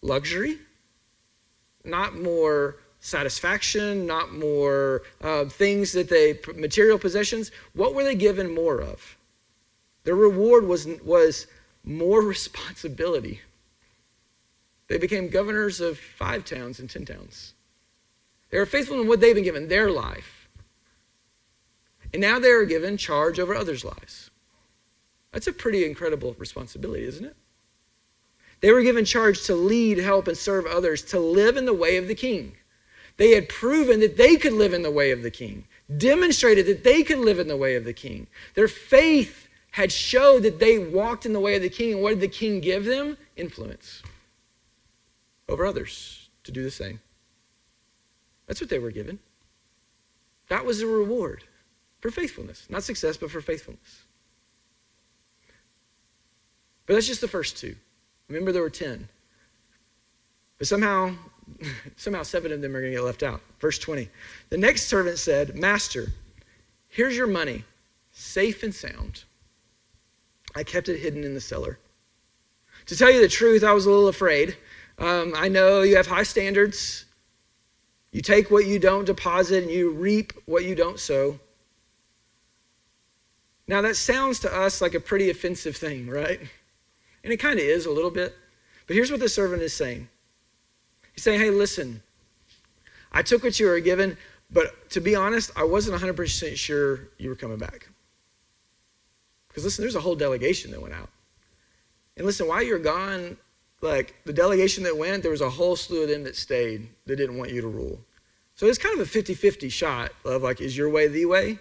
luxury 0.00 0.58
not 1.84 2.14
more 2.14 2.76
satisfaction, 3.00 4.06
not 4.06 4.32
more 4.32 5.02
uh, 5.22 5.46
things 5.46 5.92
that 5.92 6.08
they, 6.08 6.38
material 6.54 6.98
possessions. 6.98 7.50
What 7.74 7.94
were 7.94 8.04
they 8.04 8.14
given 8.14 8.54
more 8.54 8.80
of? 8.80 9.16
Their 10.04 10.14
reward 10.14 10.66
was, 10.66 10.86
was 11.04 11.46
more 11.84 12.20
responsibility. 12.34 13.40
They 14.88 14.98
became 14.98 15.28
governors 15.28 15.80
of 15.80 15.98
five 15.98 16.44
towns 16.44 16.80
and 16.80 16.90
ten 16.90 17.04
towns. 17.04 17.54
They 18.50 18.58
were 18.58 18.66
faithful 18.66 19.00
in 19.00 19.06
what 19.06 19.20
they've 19.20 19.34
been 19.34 19.44
given, 19.44 19.68
their 19.68 19.90
life. 19.90 20.48
And 22.12 22.20
now 22.20 22.40
they 22.40 22.50
are 22.50 22.64
given 22.64 22.96
charge 22.96 23.38
over 23.38 23.54
others' 23.54 23.84
lives. 23.84 24.30
That's 25.32 25.46
a 25.46 25.52
pretty 25.52 25.84
incredible 25.84 26.34
responsibility, 26.38 27.04
isn't 27.04 27.24
it? 27.24 27.36
They 28.60 28.72
were 28.72 28.82
given 28.82 29.04
charge 29.04 29.44
to 29.44 29.54
lead, 29.54 29.98
help, 29.98 30.26
and 30.26 30.36
serve 30.36 30.66
others, 30.66 31.02
to 31.04 31.20
live 31.20 31.56
in 31.56 31.64
the 31.66 31.72
way 31.72 31.96
of 31.96 32.08
the 32.08 32.14
king. 32.14 32.56
They 33.20 33.32
had 33.32 33.50
proven 33.50 34.00
that 34.00 34.16
they 34.16 34.36
could 34.36 34.54
live 34.54 34.72
in 34.72 34.80
the 34.80 34.90
way 34.90 35.10
of 35.10 35.22
the 35.22 35.30
king, 35.30 35.66
demonstrated 35.98 36.64
that 36.64 36.84
they 36.84 37.02
could 37.02 37.18
live 37.18 37.38
in 37.38 37.48
the 37.48 37.56
way 37.56 37.76
of 37.76 37.84
the 37.84 37.92
king. 37.92 38.26
Their 38.54 38.66
faith 38.66 39.46
had 39.72 39.92
showed 39.92 40.44
that 40.44 40.58
they 40.58 40.78
walked 40.78 41.26
in 41.26 41.34
the 41.34 41.38
way 41.38 41.54
of 41.54 41.60
the 41.60 41.68
king. 41.68 41.92
And 41.92 42.02
what 42.02 42.10
did 42.12 42.20
the 42.20 42.28
king 42.28 42.62
give 42.62 42.86
them? 42.86 43.18
Influence 43.36 44.02
over 45.50 45.66
others 45.66 46.30
to 46.44 46.50
do 46.50 46.62
the 46.62 46.70
same. 46.70 46.98
That's 48.46 48.62
what 48.62 48.70
they 48.70 48.78
were 48.78 48.90
given. 48.90 49.18
That 50.48 50.64
was 50.64 50.78
the 50.78 50.86
reward 50.86 51.44
for 51.98 52.10
faithfulness. 52.10 52.68
Not 52.70 52.84
success, 52.84 53.18
but 53.18 53.30
for 53.30 53.42
faithfulness. 53.42 54.04
But 56.86 56.94
that's 56.94 57.06
just 57.06 57.20
the 57.20 57.28
first 57.28 57.58
two. 57.58 57.76
Remember, 58.28 58.50
there 58.50 58.62
were 58.62 58.70
10. 58.70 59.10
But 60.56 60.68
somehow 60.68 61.12
somehow 61.96 62.22
seven 62.22 62.52
of 62.52 62.60
them 62.60 62.76
are 62.76 62.80
going 62.80 62.92
to 62.92 62.98
get 62.98 63.04
left 63.04 63.22
out. 63.22 63.40
Verse 63.60 63.78
20. 63.78 64.08
The 64.48 64.58
next 64.58 64.88
servant 64.88 65.18
said, 65.18 65.56
Master, 65.56 66.12
here's 66.88 67.16
your 67.16 67.26
money, 67.26 67.64
safe 68.12 68.62
and 68.62 68.74
sound. 68.74 69.24
I 70.54 70.64
kept 70.64 70.88
it 70.88 70.98
hidden 70.98 71.24
in 71.24 71.34
the 71.34 71.40
cellar. 71.40 71.78
To 72.86 72.96
tell 72.96 73.10
you 73.10 73.20
the 73.20 73.28
truth, 73.28 73.62
I 73.62 73.72
was 73.72 73.86
a 73.86 73.90
little 73.90 74.08
afraid. 74.08 74.56
Um, 74.98 75.32
I 75.36 75.48
know 75.48 75.82
you 75.82 75.96
have 75.96 76.06
high 76.06 76.24
standards. 76.24 77.04
You 78.12 78.20
take 78.20 78.50
what 78.50 78.66
you 78.66 78.78
don't 78.78 79.04
deposit 79.04 79.62
and 79.62 79.72
you 79.72 79.90
reap 79.90 80.32
what 80.46 80.64
you 80.64 80.74
don't 80.74 80.98
sow. 80.98 81.38
Now, 83.68 83.82
that 83.82 83.94
sounds 83.94 84.40
to 84.40 84.52
us 84.52 84.80
like 84.80 84.94
a 84.94 85.00
pretty 85.00 85.30
offensive 85.30 85.76
thing, 85.76 86.08
right? 86.08 86.40
And 87.22 87.32
it 87.32 87.36
kind 87.36 87.58
of 87.58 87.64
is 87.64 87.86
a 87.86 87.92
little 87.92 88.10
bit. 88.10 88.34
But 88.86 88.96
here's 88.96 89.12
what 89.12 89.20
the 89.20 89.28
servant 89.28 89.62
is 89.62 89.72
saying 89.72 90.08
Saying, 91.20 91.38
hey, 91.38 91.50
listen, 91.50 92.02
I 93.12 93.20
took 93.20 93.42
what 93.42 93.60
you 93.60 93.66
were 93.66 93.78
given, 93.78 94.16
but 94.50 94.88
to 94.92 95.02
be 95.02 95.14
honest, 95.14 95.50
I 95.54 95.64
wasn't 95.64 96.00
100% 96.00 96.56
sure 96.56 97.10
you 97.18 97.28
were 97.28 97.36
coming 97.36 97.58
back. 97.58 97.90
Because 99.48 99.64
listen, 99.64 99.82
there's 99.82 99.96
a 99.96 100.00
whole 100.00 100.14
delegation 100.14 100.70
that 100.70 100.80
went 100.80 100.94
out. 100.94 101.10
And 102.16 102.24
listen, 102.24 102.48
while 102.48 102.62
you're 102.62 102.78
gone, 102.78 103.36
like 103.82 104.14
the 104.24 104.32
delegation 104.32 104.82
that 104.84 104.96
went, 104.96 105.20
there 105.20 105.30
was 105.30 105.42
a 105.42 105.50
whole 105.50 105.76
slew 105.76 106.04
of 106.04 106.08
them 106.08 106.24
that 106.24 106.36
stayed 106.36 106.88
that 107.04 107.16
didn't 107.16 107.36
want 107.36 107.52
you 107.52 107.60
to 107.60 107.68
rule. 107.68 108.00
So 108.54 108.64
it's 108.64 108.78
kind 108.78 108.94
of 108.94 109.00
a 109.00 109.10
50 109.10 109.34
50 109.34 109.68
shot 109.68 110.12
of 110.24 110.42
like, 110.42 110.62
is 110.62 110.74
your 110.74 110.88
way 110.88 111.06
the 111.06 111.26
way? 111.26 111.58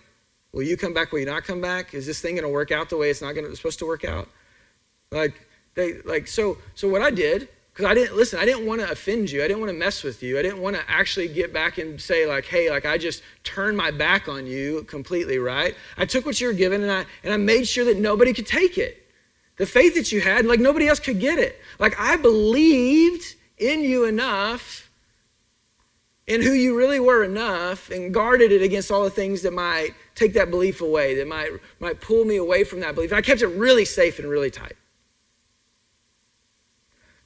Will 0.54 0.63
you 0.63 0.78
come 0.78 0.93
back? 0.93 1.12
Will 1.12 1.19
you 1.19 1.26
not 1.26 1.43
come 1.43 1.60
back? 1.60 1.93
Is 1.93 2.06
this 2.06 2.22
thing 2.22 2.36
going 2.36 2.48
to 2.48 2.50
work 2.50 2.72
out 2.72 2.89
the 2.89 2.95
way 2.95 3.10
it's 3.10 3.22
not 3.22 3.34
going 3.34 3.45
to, 3.45 3.54
supposed 3.58 3.80
to 3.80 3.86
work 3.86 4.06
out? 4.06 4.30
Like, 5.12 5.34
they, 5.76 6.02
like, 6.04 6.30
so, 6.30 6.58
so 6.76 6.88
what 6.88 7.02
I 7.02 7.12
did 7.12 7.50
because 7.80 7.92
I 7.92 7.94
didn't, 7.94 8.18
listen, 8.18 8.39
I 8.42 8.44
didn't 8.44 8.65
want 8.65 8.82
to 8.82 8.92
offend 8.92 9.32
you. 9.32 9.42
I 9.42 9.48
didn't 9.48 9.62
want 9.62 9.70
to 9.70 9.78
mess 9.78 10.04
with 10.04 10.22
you. 10.22 10.38
I 10.38 10.42
didn't 10.42 10.60
want 10.60 10.76
to 10.76 10.84
actually 10.89 11.30
get 11.30 11.54
back 11.54 11.78
and 11.78 12.00
say, 12.02 12.26
like, 12.26 12.44
hey, 12.44 12.70
like 12.70 12.86
I 12.86 12.98
just 12.98 13.24
turned 13.46 13.78
my 13.78 13.89
back 13.89 14.28
on 14.28 14.46
you 14.46 14.84
completely, 14.84 15.38
right? 15.38 15.74
I 15.96 16.04
took 16.04 16.26
what 16.26 16.42
you 16.42 16.48
were 16.48 16.54
given 16.54 16.84
and 16.84 16.92
I, 16.92 17.06
and 17.24 17.32
I 17.32 17.38
made 17.38 17.65
sure 17.70 17.86
that 17.86 17.98
nobody 17.98 18.34
could 18.34 18.48
take 18.48 18.78
it. 18.78 19.08
The 19.56 19.65
faith 19.65 19.96
that 19.96 20.12
you 20.12 20.20
had, 20.20 20.46
like 20.46 20.60
nobody 20.60 20.89
else 20.89 21.00
could 21.00 21.22
get 21.22 21.39
it. 21.39 21.58
Like 21.80 21.98
I 21.98 22.18
believed 22.18 23.36
in 23.58 23.80
you 23.80 24.04
enough, 24.04 24.92
in 26.28 26.42
who 26.42 26.52
you 26.52 26.78
really 26.78 27.00
were 27.00 27.24
enough, 27.24 27.92
and 27.92 28.13
guarded 28.13 28.52
it 28.52 28.62
against 28.62 28.92
all 28.92 29.06
the 29.06 29.10
things 29.10 29.42
that 29.44 29.54
might 29.54 29.92
take 30.15 30.34
that 30.34 30.50
belief 30.50 30.82
away, 30.82 31.15
that 31.15 31.30
might, 31.30 31.52
might 31.80 32.02
pull 32.02 32.26
me 32.26 32.36
away 32.36 32.65
from 32.65 32.82
that 32.82 32.94
belief. 32.94 33.12
And 33.12 33.18
I 33.18 33.22
kept 33.22 33.42
it 33.42 33.48
really 33.48 33.86
safe 33.86 34.20
and 34.20 34.30
really 34.30 34.52
tight. 34.52 34.76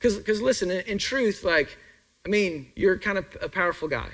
Because 0.03 0.41
listen, 0.41 0.69
in, 0.69 0.81
in 0.81 0.97
truth, 0.97 1.43
like, 1.43 1.77
I 2.25 2.29
mean, 2.29 2.71
you're 2.75 2.97
kind 2.97 3.17
of 3.17 3.25
a 3.41 3.47
powerful 3.47 3.87
guy. 3.87 4.09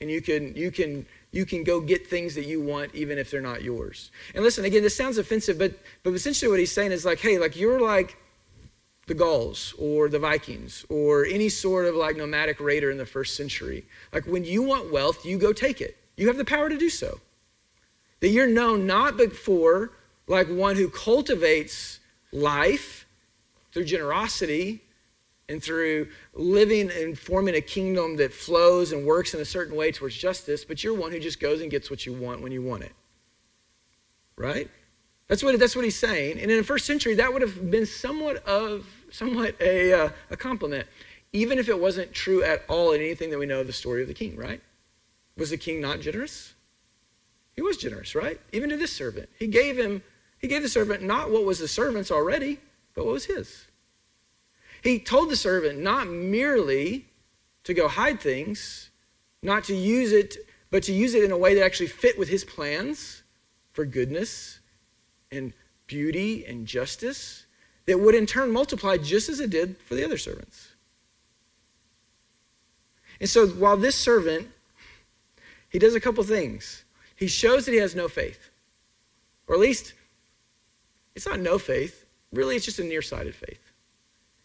And 0.00 0.10
you 0.10 0.20
can, 0.20 0.54
you 0.56 0.70
can, 0.70 1.06
you 1.32 1.44
can 1.46 1.64
go 1.64 1.80
get 1.80 2.06
things 2.06 2.34
that 2.34 2.46
you 2.46 2.60
want 2.60 2.94
even 2.94 3.18
if 3.18 3.30
they're 3.30 3.40
not 3.40 3.62
yours. 3.62 4.10
And 4.34 4.44
listen, 4.44 4.64
again, 4.64 4.82
this 4.82 4.96
sounds 4.96 5.18
offensive, 5.18 5.58
but 5.58 5.74
but 6.02 6.12
essentially 6.12 6.50
what 6.50 6.58
he's 6.60 6.72
saying 6.72 6.92
is 6.92 7.04
like, 7.04 7.20
hey, 7.20 7.38
like 7.38 7.56
you're 7.56 7.80
like 7.80 8.16
the 9.06 9.14
Gauls 9.14 9.74
or 9.78 10.08
the 10.08 10.18
Vikings 10.18 10.84
or 10.88 11.24
any 11.24 11.48
sort 11.48 11.86
of 11.86 11.94
like 11.94 12.16
nomadic 12.16 12.60
raider 12.60 12.90
in 12.90 12.98
the 12.98 13.06
first 13.06 13.36
century. 13.36 13.84
Like 14.12 14.26
when 14.26 14.44
you 14.44 14.62
want 14.62 14.92
wealth, 14.92 15.24
you 15.24 15.38
go 15.38 15.52
take 15.52 15.80
it. 15.80 15.96
You 16.16 16.26
have 16.28 16.36
the 16.36 16.44
power 16.44 16.68
to 16.68 16.76
do 16.76 16.90
so. 16.90 17.20
That 18.20 18.28
you're 18.28 18.46
known 18.46 18.86
not 18.86 19.16
but 19.16 19.34
for 19.34 19.92
like 20.26 20.48
one 20.48 20.76
who 20.76 20.88
cultivates 20.88 22.00
life 22.32 23.06
through 23.72 23.84
generosity 23.84 24.82
and 25.52 25.62
through 25.62 26.08
living 26.34 26.90
and 26.90 27.16
forming 27.16 27.54
a 27.54 27.60
kingdom 27.60 28.16
that 28.16 28.32
flows 28.32 28.92
and 28.92 29.06
works 29.06 29.34
in 29.34 29.40
a 29.40 29.44
certain 29.44 29.76
way 29.76 29.92
towards 29.92 30.16
justice, 30.16 30.64
but 30.64 30.82
you're 30.82 30.94
one 30.94 31.12
who 31.12 31.20
just 31.20 31.38
goes 31.38 31.60
and 31.60 31.70
gets 31.70 31.90
what 31.90 32.04
you 32.06 32.12
want 32.12 32.40
when 32.40 32.50
you 32.50 32.62
want 32.62 32.82
it. 32.82 32.92
Right? 34.36 34.68
That's 35.28 35.42
what, 35.42 35.58
that's 35.58 35.76
what 35.76 35.84
he's 35.84 35.98
saying. 35.98 36.40
And 36.40 36.50
in 36.50 36.56
the 36.56 36.64
first 36.64 36.86
century, 36.86 37.14
that 37.14 37.32
would 37.32 37.42
have 37.42 37.70
been 37.70 37.86
somewhat 37.86 38.44
of 38.46 38.86
somewhat 39.10 39.54
a, 39.60 39.92
uh, 39.92 40.08
a 40.30 40.36
compliment, 40.36 40.86
even 41.32 41.58
if 41.58 41.68
it 41.68 41.78
wasn't 41.78 42.12
true 42.12 42.42
at 42.42 42.62
all 42.68 42.92
in 42.92 43.00
anything 43.00 43.30
that 43.30 43.38
we 43.38 43.46
know 43.46 43.60
of 43.60 43.66
the 43.66 43.72
story 43.72 44.02
of 44.02 44.08
the 44.08 44.14
king, 44.14 44.36
right? 44.36 44.60
Was 45.36 45.50
the 45.50 45.56
king 45.58 45.80
not 45.80 46.00
generous? 46.00 46.54
He 47.54 47.62
was 47.62 47.76
generous, 47.76 48.14
right? 48.14 48.40
Even 48.52 48.70
to 48.70 48.76
this 48.76 48.92
servant. 48.92 49.28
He 49.38 49.46
gave 49.46 49.78
him, 49.78 50.02
he 50.38 50.48
gave 50.48 50.62
the 50.62 50.68
servant 50.68 51.02
not 51.02 51.30
what 51.30 51.44
was 51.44 51.58
the 51.58 51.68
servant's 51.68 52.10
already, 52.10 52.58
but 52.94 53.04
what 53.04 53.12
was 53.12 53.26
his. 53.26 53.66
He 54.82 54.98
told 54.98 55.30
the 55.30 55.36
servant 55.36 55.78
not 55.78 56.08
merely 56.08 57.06
to 57.64 57.72
go 57.72 57.86
hide 57.88 58.20
things, 58.20 58.90
not 59.42 59.64
to 59.64 59.74
use 59.74 60.12
it, 60.12 60.36
but 60.70 60.82
to 60.84 60.92
use 60.92 61.14
it 61.14 61.22
in 61.22 61.30
a 61.30 61.36
way 61.36 61.54
that 61.54 61.64
actually 61.64 61.86
fit 61.86 62.18
with 62.18 62.28
his 62.28 62.44
plans 62.44 63.22
for 63.72 63.84
goodness 63.84 64.58
and 65.30 65.52
beauty 65.86 66.44
and 66.46 66.66
justice 66.66 67.46
that 67.86 67.98
would 67.98 68.14
in 68.14 68.26
turn 68.26 68.50
multiply 68.50 68.96
just 68.96 69.28
as 69.28 69.38
it 69.40 69.50
did 69.50 69.76
for 69.86 69.94
the 69.94 70.04
other 70.04 70.18
servants. 70.18 70.68
And 73.20 73.28
so 73.28 73.46
while 73.46 73.76
this 73.76 73.94
servant, 73.94 74.48
he 75.68 75.78
does 75.78 75.94
a 75.94 76.00
couple 76.00 76.24
things. 76.24 76.84
He 77.14 77.28
shows 77.28 77.66
that 77.66 77.72
he 77.72 77.78
has 77.78 77.94
no 77.94 78.08
faith. 78.08 78.50
Or 79.46 79.54
at 79.54 79.60
least, 79.60 79.94
it's 81.14 81.26
not 81.26 81.38
no 81.40 81.58
faith. 81.58 82.04
Really, 82.32 82.56
it's 82.56 82.64
just 82.64 82.78
a 82.78 82.84
nearsighted 82.84 83.34
faith. 83.34 83.71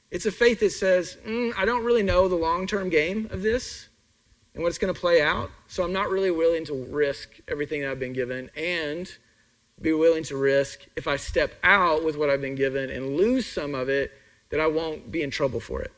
It's 0.10 0.26
a 0.26 0.32
faith 0.32 0.62
that 0.62 0.72
says, 0.72 1.18
mm, 1.26 1.54
I 1.58 1.66
don't 1.66 1.84
really 1.84 2.04
know 2.04 2.28
the 2.28 2.36
long 2.36 2.68
term 2.68 2.90
game 2.90 3.28
of 3.32 3.42
this 3.42 3.90
and 4.54 4.64
what 4.64 4.70
it's 4.70 4.78
going 4.78 4.94
to 4.94 5.00
play 5.00 5.22
out, 5.22 5.52
so 5.68 5.84
I'm 5.84 5.94
not 5.94 6.10
really 6.10 6.32
willing 6.32 6.66
to 6.66 6.74
risk 6.74 7.30
everything 7.48 7.82
that 7.82 7.92
I've 7.92 8.00
been 8.00 8.14
given 8.14 8.50
and 8.56 9.12
be 9.82 9.94
willing 9.94 10.24
to 10.24 10.38
risk 10.38 10.86
if 10.96 11.08
I 11.08 11.18
step 11.18 11.54
out 11.64 12.04
with 12.04 12.18
what 12.18 12.30
I've 12.30 12.42
been 12.42 12.56
given 12.56 12.90
and 12.90 13.16
lose 13.16 13.46
some 13.46 13.76
of 13.76 13.90
it, 13.90 14.12
that 14.50 14.60
I 14.60 14.68
won't 14.68 15.12
be 15.12 15.22
in 15.22 15.30
trouble 15.30 15.60
for 15.60 15.82
it. 15.82 15.92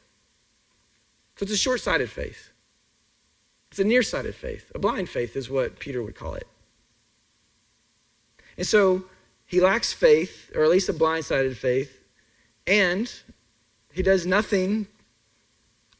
So 1.37 1.43
it's 1.43 1.53
a 1.53 1.57
short 1.57 1.79
sighted 1.79 2.09
faith. 2.09 2.51
It's 3.69 3.79
a 3.79 3.83
nearsighted 3.83 4.35
faith. 4.35 4.71
A 4.75 4.79
blind 4.79 5.07
faith 5.07 5.35
is 5.35 5.49
what 5.49 5.79
Peter 5.79 6.01
would 6.03 6.15
call 6.15 6.33
it. 6.33 6.47
And 8.57 8.67
so 8.67 9.05
he 9.45 9.61
lacks 9.61 9.93
faith, 9.93 10.51
or 10.53 10.63
at 10.63 10.69
least 10.69 10.89
a 10.89 10.93
blind-sided 10.93 11.57
faith, 11.57 12.03
and 12.67 13.11
he 13.93 14.01
does 14.03 14.25
nothing 14.25 14.87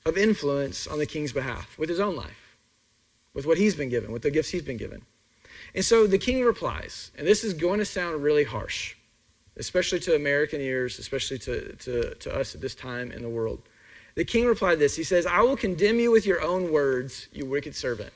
of 0.06 0.18
influence 0.18 0.88
on 0.88 1.00
the 1.00 1.06
king's 1.06 1.34
behalf 1.34 1.78
with 1.78 1.90
his 1.90 2.00
own 2.00 2.16
life, 2.16 2.58
with 3.34 3.46
what 3.46 3.58
he's 3.58 3.76
been 3.76 3.90
given, 3.90 4.12
with 4.12 4.22
the 4.22 4.32
gifts 4.32 4.50
he's 4.50 4.62
been 4.62 4.78
given. 4.78 5.02
And 5.76 5.84
so 5.84 6.08
the 6.08 6.18
king 6.18 6.44
replies, 6.44 7.12
and 7.18 7.28
this 7.28 7.44
is 7.44 7.54
going 7.54 7.80
to 7.80 7.86
sound 7.86 8.24
really 8.24 8.44
harsh, 8.44 8.96
especially 9.58 10.00
to 10.02 10.16
American 10.16 10.62
ears, 10.62 11.00
especially 11.00 11.38
to, 11.40 11.76
to, 11.76 12.16
to 12.16 12.36
us 12.36 12.56
at 12.56 12.62
this 12.62 12.76
time 12.76 13.12
in 13.12 13.22
the 13.22 13.30
world. 13.30 13.62
The 14.16 14.26
king 14.26 14.46
replied 14.46 14.80
this 14.80 14.96
He 14.96 15.04
says, 15.04 15.26
I 15.26 15.42
will 15.42 15.58
condemn 15.58 16.00
you 16.00 16.12
with 16.12 16.26
your 16.26 16.42
own 16.42 16.72
words, 16.72 17.28
you 17.32 17.46
wicked 17.46 17.76
servant. 17.76 18.12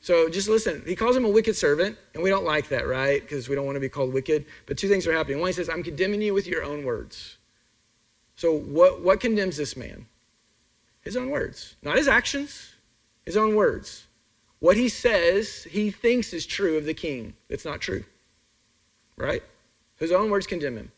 So 0.00 0.28
just 0.28 0.48
listen. 0.48 0.82
He 0.86 0.94
calls 0.94 1.16
him 1.16 1.24
a 1.24 1.28
wicked 1.28 1.56
servant, 1.56 1.96
and 2.14 2.22
we 2.22 2.30
don't 2.30 2.44
like 2.44 2.68
that, 2.68 2.86
right? 2.86 3.20
Because 3.20 3.48
we 3.48 3.54
don't 3.54 3.66
want 3.66 3.76
to 3.76 3.80
be 3.80 3.88
called 3.88 4.12
wicked. 4.12 4.46
But 4.66 4.78
two 4.78 4.88
things 4.88 5.06
are 5.06 5.12
happening. 5.12 5.40
One, 5.40 5.48
he 5.48 5.52
says, 5.52 5.68
I'm 5.68 5.82
condemning 5.82 6.22
you 6.22 6.32
with 6.32 6.46
your 6.46 6.62
own 6.62 6.84
words. 6.84 7.35
So 8.36 8.52
what, 8.52 9.02
what 9.02 9.20
condemns 9.20 9.56
this 9.56 9.76
man? 9.76 10.06
His 11.00 11.16
own 11.16 11.30
words, 11.30 11.76
not 11.82 11.96
his 11.96 12.08
actions, 12.08 12.74
his 13.24 13.36
own 13.36 13.54
words. 13.54 14.06
What 14.58 14.76
he 14.76 14.88
says, 14.88 15.64
he 15.64 15.90
thinks 15.90 16.32
is 16.32 16.46
true 16.46 16.76
of 16.76 16.84
the 16.84 16.94
king. 16.94 17.34
It's 17.48 17.64
not 17.64 17.80
true, 17.80 18.04
right? 19.16 19.42
His 19.98 20.12
own 20.12 20.30
words 20.30 20.46
condemn 20.46 20.76
him. 20.76 20.92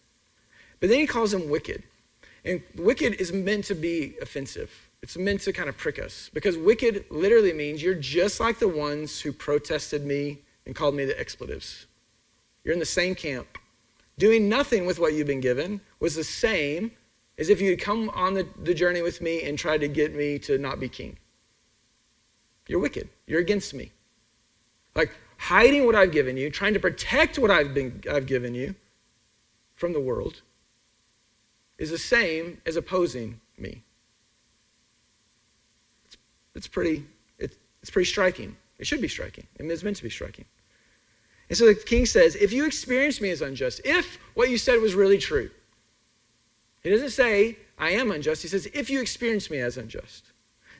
But 0.81 0.89
then 0.89 1.01
he 1.01 1.07
calls 1.07 1.35
him 1.35 1.49
wicked. 1.49 1.83
And 2.45 2.63
wicked 2.77 3.15
is 3.15 3.33
meant 3.33 3.65
to 3.65 3.75
be 3.75 4.15
offensive. 4.23 4.71
It's 5.03 5.17
meant 5.17 5.41
to 5.43 5.53
kind 5.53 5.69
of 5.69 5.77
prick 5.77 5.99
us 5.99 6.31
because 6.33 6.57
wicked 6.57 7.05
literally 7.11 7.53
means 7.53 7.83
you're 7.83 7.95
just 7.95 8.41
like 8.41 8.59
the 8.59 8.69
ones 8.69 9.21
who 9.21 9.33
protested 9.33 10.05
me 10.05 10.39
and 10.67 10.75
called 10.75 10.95
me 10.95 11.05
the 11.05 11.19
expletives. 11.19 11.87
You're 12.65 12.75
in 12.75 12.81
the 12.81 12.87
same 12.87 13.15
camp. 13.15 13.59
Doing 14.19 14.49
nothing 14.49 14.87
with 14.87 14.99
what 14.99 15.15
you've 15.15 15.27
been 15.27 15.41
given 15.41 15.81
was 16.01 16.15
the 16.15 16.25
same 16.25 16.91
as 17.39 17.49
if 17.49 17.61
you'd 17.61 17.81
come 17.81 18.11
on 18.11 18.35
the, 18.35 18.47
the 18.63 18.75
journey 18.75 19.03
with 19.03 19.21
me 19.21 19.43
and 19.45 19.59
tried 19.59 19.81
to 19.81 19.89
get 19.89 20.15
me 20.15 20.39
to 20.41 20.59
not 20.59 20.81
be 20.81 20.89
king. 20.89 21.17
You're 22.67 22.81
wicked. 22.81 23.09
You're 23.27 23.41
against 23.41 23.73
me. 23.75 23.93
Like 24.95 25.13
hiding 25.39 25.87
what 25.87 25.95
I've 25.95 26.11
given 26.11 26.37
you, 26.37 26.51
trying 26.51 26.75
to 26.75 26.81
protect 26.81 27.39
what 27.39 27.51
I've, 27.51 27.73
been, 27.73 28.03
I've 28.11 28.27
given 28.27 28.55
you 28.55 28.75
from 29.77 29.93
the 29.93 30.01
world 30.01 30.43
is 31.79 31.91
the 31.91 31.99
same 31.99 32.61
as 32.67 32.77
opposing 32.77 33.41
me. 33.57 33.83
It's, 36.07 36.17
it's 36.57 36.67
pretty, 36.67 37.07
it's, 37.39 37.57
it's 37.81 37.91
pretty 37.91 38.09
striking. 38.09 38.57
It 38.79 38.87
should 38.87 39.01
be 39.01 39.09
striking. 39.09 39.47
it's 39.59 39.83
meant 39.85 39.97
to 39.97 40.03
be 40.03 40.11
striking. 40.11 40.45
And 41.49 41.57
so 41.57 41.67
the 41.67 41.75
king 41.75 42.05
says, 42.05 42.35
if 42.35 42.53
you 42.53 42.67
experience 42.67 43.21
me 43.21 43.31
as 43.31 43.41
unjust, 43.41 43.81
if 43.85 44.19
what 44.35 44.51
you 44.51 44.59
said 44.59 44.81
was 44.83 44.95
really 44.95 45.19
true, 45.19 45.51
he 46.89 46.95
doesn't 46.95 47.11
say, 47.11 47.59
I 47.79 47.91
am 47.91 48.11
unjust. 48.11 48.43
He 48.43 48.49
says, 48.49 48.67
if 48.73 48.91
you 48.91 49.01
experience 49.01 49.51
me 49.51 49.59
as 49.59 49.77
unjust, 49.77 50.33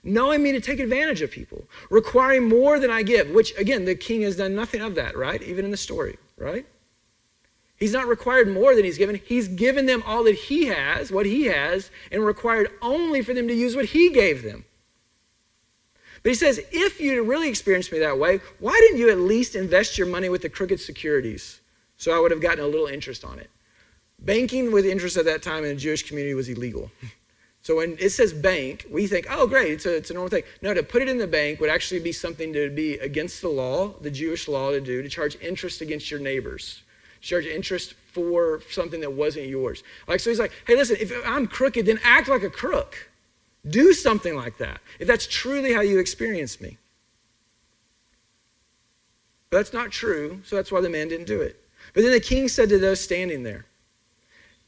knowing 0.03 0.43
me 0.43 0.53
to 0.53 0.61
take 0.61 0.81
advantage 0.81 1.23
of 1.23 1.31
people, 1.31 1.69
requiring 1.91 2.49
more 2.49 2.79
than 2.79 2.91
I 2.91 3.03
give, 3.03 3.31
which 3.31 3.57
again, 3.59 3.85
the 3.85 3.95
king 3.95 4.23
has 4.23 4.37
done 4.37 4.55
nothing 4.55 4.81
of 4.81 4.95
that, 4.95 5.17
right? 5.17 5.43
Even 5.43 5.65
in 5.65 5.71
the 5.71 5.77
story, 5.77 6.17
right? 6.37 6.67
He's 7.77 7.93
not 7.93 8.09
required 8.09 8.49
more 8.49 8.75
than 8.75 8.85
he's 8.85 8.99
given. 8.99 9.21
He's 9.25 9.49
given 9.49 9.87
them 9.87 10.03
all 10.05 10.25
that 10.25 10.35
he 10.35 10.67
has, 10.67 11.13
what 11.13 11.27
he 11.27 11.45
has, 11.45 11.91
and 12.11 12.25
required 12.25 12.71
only 12.83 13.23
for 13.23 13.35
them 13.35 13.47
to 13.47 13.55
use 13.55 13.77
what 13.77 13.85
he 13.85 14.11
gave 14.11 14.43
them. 14.43 14.65
But 16.23 16.31
he 16.31 16.35
says, 16.35 16.61
if 16.73 17.01
you 17.01 17.23
really 17.23 17.49
experienced 17.49 17.93
me 17.93 18.01
that 18.01 18.19
way, 18.19 18.41
why 18.59 18.77
didn't 18.81 18.99
you 18.99 19.11
at 19.11 19.19
least 19.19 19.55
invest 19.55 19.97
your 19.97 20.09
money 20.09 20.29
with 20.29 20.43
the 20.43 20.49
crooked 20.49 20.81
securities 20.81 21.61
so 21.97 22.17
I 22.17 22.19
would 22.19 22.33
have 22.33 22.41
gotten 22.41 22.65
a 22.65 22.67
little 22.67 22.87
interest 22.87 23.25
on 23.25 23.39
it? 23.39 23.51
Banking 24.21 24.73
with 24.73 24.85
interest 24.85 25.17
at 25.17 25.25
that 25.27 25.43
time 25.43 25.65
in 25.65 25.71
the 25.71 25.81
Jewish 25.81 26.07
community 26.07 26.35
was 26.35 26.49
illegal. 26.49 26.91
So 27.63 27.77
when 27.77 27.97
it 27.99 28.11
says 28.11 28.33
bank, 28.33 28.87
we 28.91 29.07
think, 29.07 29.27
oh, 29.29 29.47
great, 29.47 29.73
it's 29.73 29.85
a, 29.85 29.97
it's 29.97 30.11
a 30.11 30.15
normal 30.15 30.31
thing. 30.31 30.45
No, 30.63 30.73
to 30.73 30.83
put 30.83 31.03
it 31.03 31.09
in 31.09 31.19
the 31.19 31.27
bank 31.27 31.61
would 31.61 31.69
actually 31.69 32.01
be 32.01 32.13
something 32.13 32.53
to 32.53 32.71
be 32.71 32.95
against 32.95 33.43
the 33.43 33.49
law, 33.49 33.95
the 34.01 34.11
Jewish 34.11 34.49
law 34.49 34.71
to 34.71 34.81
do, 34.81 35.03
to 35.03 35.09
charge 35.09 35.37
interest 35.41 35.81
against 35.81 36.11
your 36.11 36.21
neighbors 36.21 36.83
charge 37.21 37.47
interest 37.47 37.95
for 38.13 38.61
something 38.71 39.01
that 39.01 39.13
wasn't 39.13 39.47
yours. 39.47 39.83
Like, 40.07 40.21
so 40.21 40.31
he's 40.31 40.39
like, 40.39 40.53
hey, 40.67 40.77
listen, 40.77 40.97
if 41.01 41.13
I'm 41.27 41.47
crooked, 41.47 41.87
then 41.87 41.99
act 42.05 42.29
like 42.29 42.43
a 42.43 42.51
crook. 42.51 43.11
Do 43.69 43.93
something 43.93 44.35
like 44.35 44.59
that. 44.59 44.81
If 44.99 45.09
that's 45.09 45.27
truly 45.27 45.73
how 45.73 45.81
you 45.81 45.99
experience 45.99 46.61
me. 46.61 46.79
But 49.51 49.59
that's 49.59 49.73
not 49.73 49.91
true, 49.91 50.41
so 50.45 50.57
that's 50.57 50.71
why 50.71 50.81
the 50.81 50.91
man 50.91 51.09
didn't 51.09 51.27
do 51.27 51.41
it. 51.41 51.63
But 51.95 52.03
then 52.03 52.13
the 52.13 52.21
king 52.21 52.49
said 52.49 52.69
to 52.69 52.79
those 52.79 53.01
standing 53.01 53.43
there, 53.43 53.65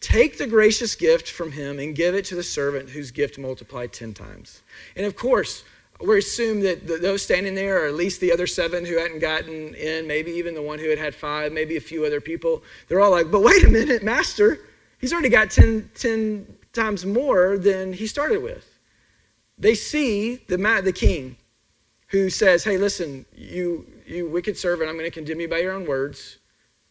Take 0.01 0.39
the 0.39 0.47
gracious 0.47 0.95
gift 0.95 1.31
from 1.31 1.53
him 1.53 1.79
and 1.79 1.95
give 1.95 2.15
it 2.15 2.25
to 2.27 2.35
the 2.35 2.43
servant 2.43 2.89
whose 2.89 3.11
gift 3.11 3.39
multiplied 3.39 3.93
10 3.93 4.15
times. 4.15 4.63
And 4.97 5.05
of 5.05 5.15
course, 5.15 5.63
we 6.01 6.19
assume 6.19 6.61
that 6.61 6.87
those 6.87 7.23
standing 7.23 7.55
there, 7.55 7.85
or 7.85 7.87
at 7.89 7.95
least 7.95 8.21
the 8.21 8.33
other 8.33 8.47
seven 8.47 8.87
who 8.87 8.97
hadn't 8.97 9.19
gotten 9.19 9.75
in, 9.75 10.07
maybe 10.07 10.31
even 10.33 10.55
the 10.55 10.63
one 10.63 10.79
who 10.79 10.89
had 10.89 10.99
had 10.99 11.15
five, 11.15 11.53
maybe 11.53 11.77
a 11.77 11.81
few 11.81 12.07
other 12.07 12.21
people, 12.21 12.63
they're 12.89 13.01
all 13.01 13.11
like, 13.11 13.31
but 13.31 13.43
wait 13.43 13.63
a 13.65 13.69
minute, 13.69 14.03
Master, 14.03 14.61
he's 14.99 15.13
already 15.13 15.29
got 15.29 15.51
10, 15.51 15.91
10 15.95 16.47
times 16.73 17.05
more 17.05 17.59
than 17.59 17.93
he 17.93 18.07
started 18.07 18.43
with. 18.43 18.67
They 19.59 19.75
see 19.75 20.37
the, 20.37 20.57
the 20.83 20.93
king 20.93 21.37
who 22.07 22.31
says, 22.31 22.65
hey, 22.65 22.79
listen, 22.79 23.27
you, 23.37 23.87
you 24.07 24.29
wicked 24.29 24.57
servant, 24.57 24.89
I'm 24.89 24.97
going 24.97 25.05
to 25.05 25.15
condemn 25.15 25.41
you 25.41 25.49
by 25.49 25.59
your 25.59 25.73
own 25.73 25.87
words. 25.87 26.39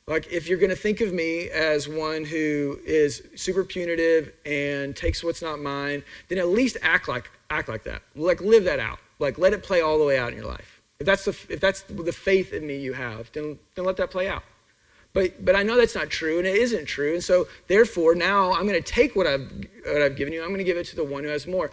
Like, 0.10 0.32
if 0.32 0.50
you're 0.50 0.58
going 0.58 0.72
to 0.72 0.76
think 0.76 1.02
of 1.02 1.14
me 1.14 1.52
as 1.52 1.88
one 1.88 2.26
who 2.26 2.80
is 2.84 3.22
super 3.36 3.64
punitive 3.64 4.34
and 4.44 4.96
takes 4.96 5.24
what's 5.24 5.44
not 5.44 5.60
mine, 5.60 6.04
then 6.30 6.40
at 6.40 6.48
least 6.48 6.78
act 6.82 7.08
like 7.08 7.30
act 7.52 7.70
like 7.70 7.84
that. 7.84 8.02
Like 8.16 8.42
live 8.42 8.64
that 8.64 8.80
out. 8.80 8.98
Like 9.20 9.38
let 9.38 9.54
it 9.54 9.62
play 9.62 9.82
all 9.82 10.00
the 10.00 10.06
way 10.06 10.18
out 10.18 10.32
in 10.32 10.38
your 10.38 10.48
life. 10.48 10.82
If 11.00 11.06
that's 11.06 11.26
the, 11.26 11.38
if 11.48 11.60
that's 11.60 11.84
the 11.84 12.12
faith 12.12 12.54
in 12.54 12.66
me 12.66 12.78
you 12.78 12.94
have, 12.94 13.32
then, 13.34 13.60
then 13.76 13.86
let 13.86 13.98
that 13.98 14.10
play 14.10 14.28
out. 14.28 14.44
But, 15.14 15.46
but 15.46 15.56
I 15.56 15.64
know 15.64 15.78
that's 15.78 15.96
not 15.96 16.10
true, 16.10 16.40
and 16.40 16.48
it 16.48 16.56
isn't 16.56 16.86
true. 16.86 17.14
And 17.14 17.24
so, 17.24 17.48
therefore, 17.68 18.16
now 18.16 18.52
I'm 18.54 18.68
going 18.68 18.82
to 18.82 18.92
take 18.92 19.16
what 19.16 19.26
I've, 19.26 19.50
what 19.86 20.02
I've 20.02 20.16
given 20.16 20.34
you, 20.34 20.42
I'm 20.42 20.50
going 20.50 20.60
to 20.60 20.64
give 20.64 20.78
it 20.78 20.86
to 20.88 20.96
the 20.96 21.04
one 21.04 21.24
who 21.24 21.30
has 21.30 21.48
more. 21.48 21.72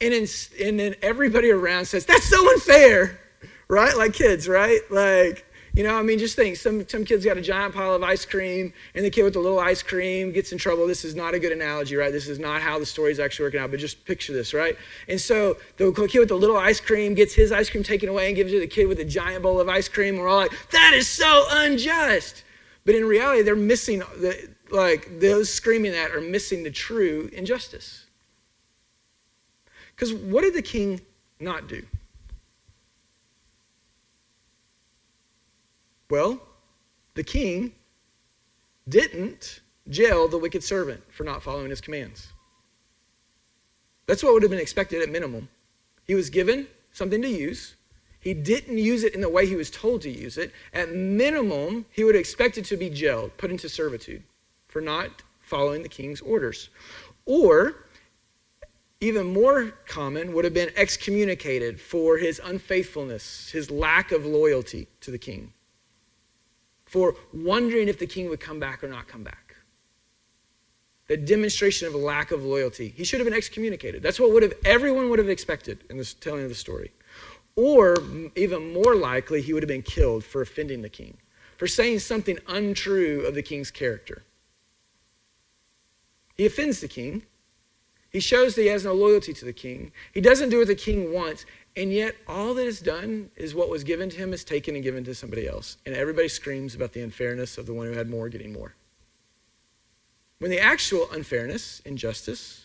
And, 0.00 0.12
in, 0.12 0.26
and 0.62 0.78
then 0.78 0.94
everybody 1.02 1.50
around 1.50 1.86
says, 1.86 2.04
That's 2.06 2.28
so 2.28 2.48
unfair, 2.52 3.18
right? 3.68 3.96
Like 3.96 4.12
kids, 4.12 4.46
right? 4.46 4.80
Like, 4.90 5.45
You 5.76 5.82
know, 5.82 5.94
I 5.94 6.00
mean, 6.00 6.18
just 6.18 6.36
think 6.36 6.56
some, 6.56 6.88
some 6.88 7.04
kids 7.04 7.22
got 7.22 7.36
a 7.36 7.42
giant 7.42 7.74
pile 7.74 7.94
of 7.94 8.02
ice 8.02 8.24
cream, 8.24 8.72
and 8.94 9.04
the 9.04 9.10
kid 9.10 9.24
with 9.24 9.34
the 9.34 9.40
little 9.40 9.58
ice 9.58 9.82
cream 9.82 10.32
gets 10.32 10.50
in 10.50 10.56
trouble. 10.56 10.86
This 10.86 11.04
is 11.04 11.14
not 11.14 11.34
a 11.34 11.38
good 11.38 11.52
analogy, 11.52 11.96
right? 11.96 12.10
This 12.10 12.28
is 12.28 12.38
not 12.38 12.62
how 12.62 12.78
the 12.78 12.86
story 12.86 13.12
is 13.12 13.20
actually 13.20 13.44
working 13.44 13.60
out, 13.60 13.70
but 13.70 13.78
just 13.78 14.02
picture 14.06 14.32
this, 14.32 14.54
right? 14.54 14.74
And 15.06 15.20
so 15.20 15.58
the 15.76 15.92
kid 15.92 16.18
with 16.18 16.30
the 16.30 16.34
little 16.34 16.56
ice 16.56 16.80
cream 16.80 17.12
gets 17.12 17.34
his 17.34 17.52
ice 17.52 17.68
cream 17.68 17.84
taken 17.84 18.08
away 18.08 18.28
and 18.28 18.34
gives 18.34 18.52
it 18.52 18.54
to 18.54 18.60
the 18.60 18.66
kid 18.66 18.86
with 18.86 19.00
a 19.00 19.04
giant 19.04 19.42
bowl 19.42 19.60
of 19.60 19.68
ice 19.68 19.86
cream. 19.86 20.16
We're 20.16 20.28
all 20.28 20.38
like, 20.38 20.52
that 20.70 20.94
is 20.94 21.06
so 21.06 21.44
unjust. 21.50 22.44
But 22.86 22.94
in 22.94 23.04
reality, 23.04 23.42
they're 23.42 23.54
missing, 23.54 23.98
the, 23.98 24.48
like, 24.70 25.20
those 25.20 25.52
screaming 25.52 25.92
that 25.92 26.10
are 26.10 26.22
missing 26.22 26.62
the 26.62 26.70
true 26.70 27.28
injustice. 27.34 28.06
Because 29.94 30.14
what 30.14 30.40
did 30.40 30.54
the 30.54 30.62
king 30.62 31.02
not 31.38 31.68
do? 31.68 31.84
Well, 36.08 36.40
the 37.14 37.24
king 37.24 37.72
didn't 38.88 39.60
jail 39.88 40.28
the 40.28 40.38
wicked 40.38 40.62
servant 40.62 41.02
for 41.12 41.24
not 41.24 41.42
following 41.42 41.70
his 41.70 41.80
commands. 41.80 42.28
That's 44.06 44.22
what 44.22 44.32
would 44.32 44.42
have 44.42 44.50
been 44.50 44.60
expected 44.60 45.02
at 45.02 45.08
minimum. 45.08 45.48
He 46.04 46.14
was 46.14 46.30
given 46.30 46.68
something 46.92 47.20
to 47.22 47.28
use. 47.28 47.74
He 48.20 48.34
didn't 48.34 48.78
use 48.78 49.02
it 49.02 49.14
in 49.14 49.20
the 49.20 49.28
way 49.28 49.46
he 49.46 49.56
was 49.56 49.70
told 49.70 50.02
to 50.02 50.10
use 50.10 50.38
it. 50.38 50.52
At 50.72 50.92
minimum, 50.92 51.86
he 51.90 52.04
would 52.04 52.14
have 52.14 52.20
expected 52.20 52.64
to 52.66 52.76
be 52.76 52.88
jailed, 52.88 53.36
put 53.36 53.50
into 53.50 53.68
servitude 53.68 54.22
for 54.68 54.80
not 54.80 55.22
following 55.40 55.82
the 55.82 55.88
king's 55.88 56.20
orders. 56.20 56.70
Or, 57.24 57.84
even 59.00 59.32
more 59.32 59.72
common, 59.86 60.32
would 60.32 60.44
have 60.44 60.54
been 60.54 60.72
excommunicated 60.76 61.80
for 61.80 62.18
his 62.18 62.40
unfaithfulness, 62.42 63.50
his 63.50 63.70
lack 63.70 64.12
of 64.12 64.24
loyalty 64.24 64.86
to 65.00 65.10
the 65.10 65.18
king 65.18 65.52
for 66.86 67.14
wondering 67.34 67.88
if 67.88 67.98
the 67.98 68.06
king 68.06 68.28
would 68.30 68.40
come 68.40 68.58
back 68.58 68.82
or 68.82 68.88
not 68.88 69.06
come 69.08 69.22
back. 69.22 69.56
The 71.08 71.16
demonstration 71.16 71.86
of 71.86 71.94
a 71.94 71.98
lack 71.98 72.30
of 72.30 72.44
loyalty. 72.44 72.92
He 72.96 73.04
should 73.04 73.20
have 73.20 73.26
been 73.26 73.36
excommunicated. 73.36 74.02
That's 74.02 74.18
what 74.18 74.32
would 74.32 74.42
have 74.42 74.54
everyone 74.64 75.10
would 75.10 75.18
have 75.18 75.28
expected 75.28 75.84
in 75.90 75.96
this 75.98 76.14
telling 76.14 76.44
of 76.44 76.48
the 76.48 76.54
story. 76.54 76.92
Or 77.54 77.96
even 78.34 78.72
more 78.72 78.94
likely, 78.94 79.40
he 79.40 79.52
would 79.52 79.62
have 79.62 79.68
been 79.68 79.82
killed 79.82 80.24
for 80.24 80.42
offending 80.42 80.82
the 80.82 80.88
king, 80.88 81.16
for 81.56 81.66
saying 81.66 82.00
something 82.00 82.38
untrue 82.48 83.24
of 83.26 83.34
the 83.34 83.42
king's 83.42 83.70
character. 83.70 84.24
He 86.36 86.44
offends 86.44 86.80
the 86.80 86.88
king. 86.88 87.22
He 88.10 88.20
shows 88.20 88.54
that 88.54 88.62
he 88.62 88.68
has 88.68 88.84
no 88.84 88.92
loyalty 88.92 89.32
to 89.32 89.44
the 89.44 89.52
king. 89.52 89.92
He 90.12 90.20
doesn't 90.20 90.50
do 90.50 90.58
what 90.58 90.66
the 90.66 90.74
king 90.74 91.12
wants, 91.12 91.46
and 91.76 91.92
yet, 91.92 92.16
all 92.26 92.54
that 92.54 92.66
is 92.66 92.80
done 92.80 93.30
is 93.36 93.54
what 93.54 93.68
was 93.68 93.84
given 93.84 94.08
to 94.08 94.16
him 94.16 94.32
is 94.32 94.44
taken 94.44 94.74
and 94.74 94.82
given 94.82 95.04
to 95.04 95.14
somebody 95.14 95.46
else. 95.46 95.76
And 95.84 95.94
everybody 95.94 96.28
screams 96.28 96.74
about 96.74 96.94
the 96.94 97.02
unfairness 97.02 97.58
of 97.58 97.66
the 97.66 97.74
one 97.74 97.86
who 97.86 97.92
had 97.92 98.08
more 98.08 98.30
getting 98.30 98.52
more. 98.52 98.74
When 100.38 100.50
the 100.50 100.60
actual 100.60 101.06
unfairness, 101.12 101.80
injustice, 101.80 102.64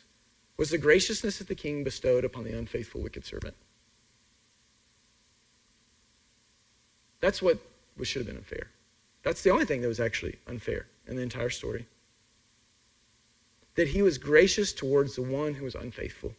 was 0.55 0.69
the 0.69 0.77
graciousness 0.77 1.39
that 1.39 1.47
the 1.47 1.55
king 1.55 1.83
bestowed 1.83 2.23
upon 2.23 2.45
the 2.45 2.57
unfaithful 2.57 3.01
wicked 3.01 3.25
servant. 3.25 3.55
That's 7.19 7.41
what 7.41 7.59
should 8.03 8.21
have 8.21 8.27
been 8.27 8.37
unfair. 8.37 8.67
That's 9.23 9.43
the 9.43 9.51
only 9.51 9.65
thing 9.65 9.81
that 9.81 9.87
was 9.87 9.99
actually 9.99 10.37
unfair 10.47 10.87
in 11.05 11.15
the 11.17 11.21
entire 11.21 11.49
story. 11.49 11.85
That 13.75 13.89
he 13.89 14.01
was 14.01 14.17
gracious 14.17 14.73
towards 14.73 15.15
the 15.15 15.21
one 15.21 15.53
who 15.53 15.65
was 15.65 15.75
unfaithful. 15.75 16.33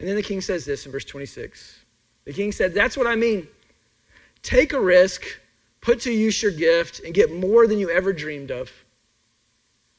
And 0.00 0.08
then 0.08 0.16
the 0.16 0.22
king 0.22 0.40
says 0.40 0.64
this 0.64 0.86
in 0.86 0.92
verse 0.92 1.04
26. 1.04 1.78
The 2.24 2.32
king 2.32 2.50
said, 2.50 2.74
That's 2.74 2.96
what 2.96 3.06
I 3.06 3.14
mean. 3.14 3.46
Take 4.42 4.72
a 4.72 4.80
risk, 4.80 5.22
put 5.82 6.00
to 6.00 6.10
use 6.12 6.42
your 6.42 6.52
gift, 6.52 7.00
and 7.04 7.12
get 7.12 7.32
more 7.32 7.66
than 7.66 7.78
you 7.78 7.90
ever 7.90 8.12
dreamed 8.12 8.50
of. 8.50 8.70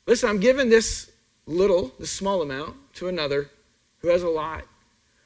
Listen, 0.08 0.30
I'm 0.30 0.40
giving 0.40 0.70
this 0.70 1.12
little, 1.46 1.94
this 2.00 2.12
small 2.12 2.42
amount, 2.42 2.76
to 2.96 3.08
another 3.08 3.50
who 4.00 4.08
has 4.08 4.24
a 4.24 4.30
lot. 4.30 4.64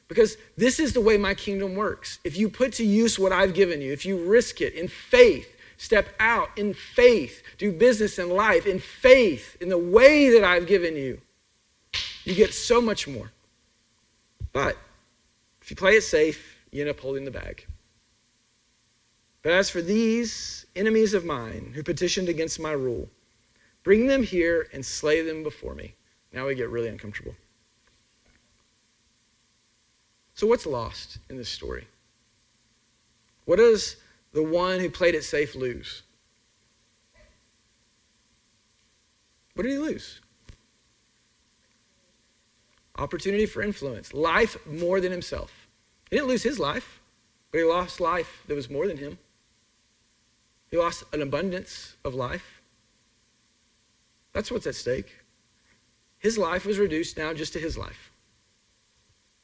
Because 0.10 0.38
this 0.58 0.80
is 0.80 0.94
the 0.94 1.02
way 1.02 1.18
my 1.18 1.34
kingdom 1.34 1.76
works. 1.76 2.20
If 2.26 2.38
you 2.38 2.50
put 2.50 2.74
to 2.74 2.86
use 2.86 3.18
what 3.18 3.32
I've 3.32 3.54
given 3.54 3.82
you, 3.82 3.94
if 3.94 4.06
you 4.06 4.30
risk 4.30 4.60
it 4.60 4.74
in 4.74 4.90
faith, 4.90 5.56
step 5.78 6.10
out 6.20 6.50
in 6.58 6.74
faith, 6.74 7.42
do 7.58 7.72
business 7.72 8.20
in 8.20 8.30
life 8.30 8.68
in 8.68 8.80
faith, 8.80 9.58
in 9.62 9.70
the 9.70 9.78
way 9.78 10.30
that 10.32 10.44
I've 10.44 10.68
given 10.68 10.96
you, 10.96 11.22
you 12.26 12.36
get 12.36 12.54
so 12.54 12.82
much 12.82 13.08
more. 13.08 13.32
But 14.56 14.78
if 15.62 15.70
you 15.70 15.76
play 15.76 15.98
it 15.98 16.04
safe, 16.04 16.56
you 16.72 16.80
end 16.80 16.90
up 16.90 17.02
holding 17.02 17.26
the 17.26 17.30
bag. 17.30 17.66
But 19.42 19.52
as 19.52 19.70
for 19.70 19.82
these 19.82 20.66
enemies 20.78 21.14
of 21.14 21.26
mine 21.26 21.74
who 21.76 21.84
petitioned 21.84 22.30
against 22.30 22.58
my 22.58 22.72
rule, 22.72 23.10
bring 23.84 24.08
them 24.08 24.24
here 24.24 24.70
and 24.72 24.86
slay 24.86 25.22
them 25.22 25.44
before 25.44 25.76
me. 25.76 25.94
Now 26.32 26.48
we 26.48 26.56
get 26.56 26.70
really 26.70 26.88
uncomfortable. 26.88 27.36
So, 30.36 30.48
what's 30.48 30.66
lost 30.66 31.18
in 31.30 31.36
this 31.36 31.50
story? 31.50 31.86
What 33.44 33.58
does 33.58 33.98
the 34.32 34.44
one 34.44 34.80
who 34.80 34.90
played 34.90 35.16
it 35.16 35.26
safe 35.26 35.54
lose? 35.56 36.02
What 39.56 39.64
did 39.64 39.74
he 39.74 39.80
lose? 39.80 40.22
Opportunity 42.98 43.46
for 43.46 43.62
influence, 43.62 44.14
life 44.14 44.58
more 44.66 45.00
than 45.02 45.12
himself. 45.12 45.68
He 46.10 46.16
didn't 46.16 46.30
lose 46.30 46.44
his 46.44 46.60
life, 46.60 47.02
but 47.52 47.60
he 47.60 47.64
lost 47.64 48.00
life 48.00 48.44
that 48.48 48.56
was 48.56 48.70
more 48.70 48.88
than 48.88 48.98
him. 48.98 49.18
He 50.70 50.78
lost 50.78 51.04
an 51.14 51.22
abundance 51.22 51.96
of 52.04 52.14
life. 52.14 52.62
That's 54.34 54.52
what's 54.52 54.68
at 54.68 54.76
stake. 54.76 55.20
His 56.20 56.38
life 56.38 56.66
was 56.66 56.80
reduced 56.80 57.18
now 57.18 57.34
just 57.34 57.54
to 57.54 57.60
his 57.60 57.78
life, 57.78 58.12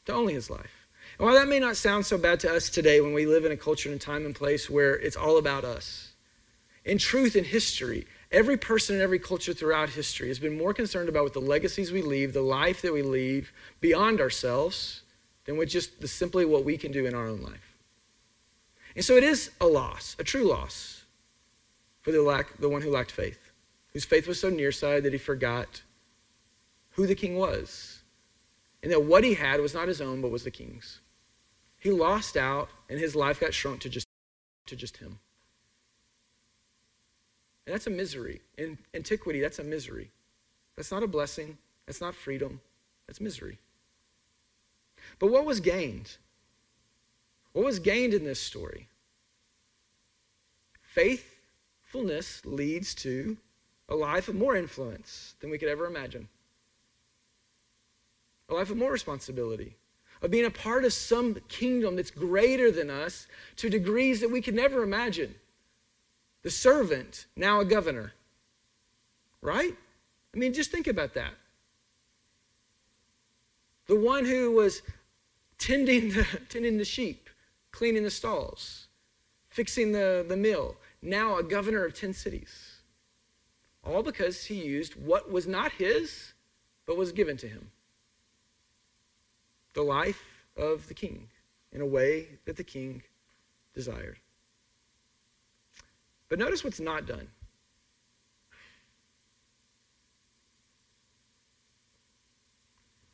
to 0.06 0.14
only 0.14 0.34
his 0.34 0.50
life. 0.50 0.88
And 1.18 1.26
while 1.26 1.36
that 1.36 1.48
may 1.48 1.60
not 1.60 1.78
sound 1.78 2.06
so 2.06 2.18
bad 2.18 2.40
to 2.42 2.54
us 2.54 2.70
today 2.70 3.02
when 3.02 3.14
we 3.14 3.26
live 3.26 3.46
in 3.46 3.52
a 3.52 3.58
culture 3.58 3.90
and 3.90 4.02
a 4.02 4.04
time 4.04 4.26
and 4.26 4.34
place 4.34 4.70
where 4.70 4.96
it's 4.96 5.16
all 5.16 5.38
about 5.38 5.64
us, 5.64 6.14
in 6.84 6.98
truth, 6.98 7.36
in 7.36 7.44
history, 7.44 8.08
Every 8.32 8.56
person 8.56 8.96
in 8.96 9.02
every 9.02 9.20
culture 9.20 9.54
throughout 9.54 9.90
history 9.90 10.30
has 10.30 10.40
been 10.40 10.58
more 10.58 10.74
concerned 10.74 11.10
about 11.10 11.24
what 11.24 11.34
the 11.34 11.42
legacies 11.42 11.92
we 11.92 12.02
leave, 12.02 12.32
the 12.32 12.42
life 12.42 12.82
that 12.82 12.94
we 12.94 13.02
leave 13.02 13.52
beyond 13.82 14.22
ourselves, 14.22 15.02
than 15.46 15.58
with 15.58 15.70
just 15.70 16.00
the, 16.00 16.08
simply 16.08 16.46
what 16.46 16.64
we 16.64 16.78
can 16.78 16.92
do 16.92 17.06
in 17.06 17.14
our 17.14 17.28
own 17.28 17.42
life. 17.42 17.76
And 18.96 19.04
so 19.04 19.16
it 19.16 19.24
is 19.24 19.52
a 19.60 19.68
loss, 19.68 20.16
a 20.18 20.24
true 20.24 20.44
loss, 20.44 21.04
for 22.02 22.12
the, 22.12 22.22
lack, 22.22 22.58
the 22.58 22.70
one 22.70 22.82
who 22.82 22.90
lacked 22.90 23.12
faith, 23.12 23.52
whose 23.94 24.06
faith 24.06 24.28
was 24.28 24.40
so 24.40 24.50
nearsighted 24.50 25.04
that 25.04 25.14
he 25.14 25.20
forgot 25.20 25.82
who 26.92 27.08
the 27.08 27.16
king 27.16 27.36
was, 27.36 28.02
and 28.84 28.92
that 28.92 29.04
what 29.04 29.24
he 29.24 29.34
had 29.34 29.60
was 29.60 29.74
not 29.74 29.88
his 29.88 30.02
own, 30.02 30.22
but 30.22 30.32
was 30.32 30.44
the 30.44 30.52
king's. 30.52 31.00
He 31.80 31.92
lost 31.92 32.38
out, 32.38 32.70
and 32.90 33.00
his 33.00 33.16
life 33.16 33.40
got 33.40 33.54
shrunk 33.54 33.82
to 33.82 33.90
just, 33.90 34.08
to 34.68 34.76
just 34.76 34.98
him. 34.98 35.20
And 37.72 37.76
that's 37.78 37.88
a 37.88 37.90
misery. 37.90 38.42
In 38.58 38.78
antiquity, 38.94 39.40
that's 39.40 39.60
a 39.60 39.64
misery. 39.64 40.12
That's 40.76 40.92
not 40.92 41.04
a 41.04 41.08
blessing. 41.08 41.58
That's 41.86 42.02
not 42.02 42.14
freedom. 42.14 42.60
That's 43.08 43.22
misery. 43.22 43.60
But 45.20 45.32
what 45.32 45.46
was 45.46 45.62
gained? 45.62 46.18
What 47.54 47.64
was 47.64 47.80
gained 47.80 48.14
in 48.14 48.26
this 48.26 48.42
story? 48.42 48.90
Faithfulness 50.82 52.46
leads 52.46 52.94
to 52.96 53.38
a 53.88 53.96
life 53.96 54.28
of 54.28 54.36
more 54.36 54.58
influence 54.58 55.36
than 55.40 55.50
we 55.50 55.58
could 55.58 55.70
ever 55.70 55.86
imagine, 55.86 56.28
a 58.50 58.54
life 58.54 58.70
of 58.70 58.76
more 58.76 58.92
responsibility, 58.92 59.78
of 60.22 60.30
being 60.30 60.44
a 60.44 60.52
part 60.52 60.84
of 60.84 60.92
some 60.92 61.36
kingdom 61.48 61.96
that's 61.96 62.12
greater 62.12 62.70
than 62.70 62.90
us 62.90 63.28
to 63.56 63.70
degrees 63.70 64.20
that 64.20 64.30
we 64.30 64.42
could 64.42 64.56
never 64.56 64.84
imagine. 64.84 65.36
The 66.44 66.50
servant, 66.50 67.28
now 67.36 67.62
a 67.62 67.66
governor. 67.66 68.14
Right? 69.42 69.76
I 70.34 70.38
mean, 70.38 70.54
just 70.54 70.72
think 70.72 70.88
about 70.88 71.14
that. 71.14 71.34
The 73.88 73.96
one 73.96 74.26
who 74.26 74.52
was 74.52 74.82
tending 75.58 76.10
the, 76.10 76.26
tending 76.50 76.78
the 76.78 76.86
sheep, 76.86 77.30
cleaning 77.72 78.04
the 78.04 78.12
stalls, 78.12 78.88
fixing 79.50 79.92
the, 79.92 80.26
the 80.28 80.38
mill, 80.38 80.76
now 81.02 81.38
a 81.38 81.44
governor 81.44 81.86
of 81.86 81.94
10 81.94 82.14
cities. 82.14 82.78
All 83.84 84.04
because 84.04 84.46
he 84.46 84.56
used 84.64 84.96
what 84.96 85.32
was 85.32 85.48
not 85.48 85.72
his, 85.74 86.34
but 86.86 86.98
was 86.98 87.12
given 87.12 87.38
to 87.38 87.48
him 87.48 87.72
the 89.74 89.82
life 89.82 90.22
of 90.58 90.88
the 90.88 90.94
king 90.94 91.28
in 91.72 91.82
a 91.82 91.86
way 91.86 92.28
that 92.46 92.58
the 92.58 92.64
king 92.64 93.02
desired. 93.74 94.18
But 96.32 96.40
notice 96.40 96.64
what's 96.64 96.80
not 96.80 97.06
done. 97.06 97.28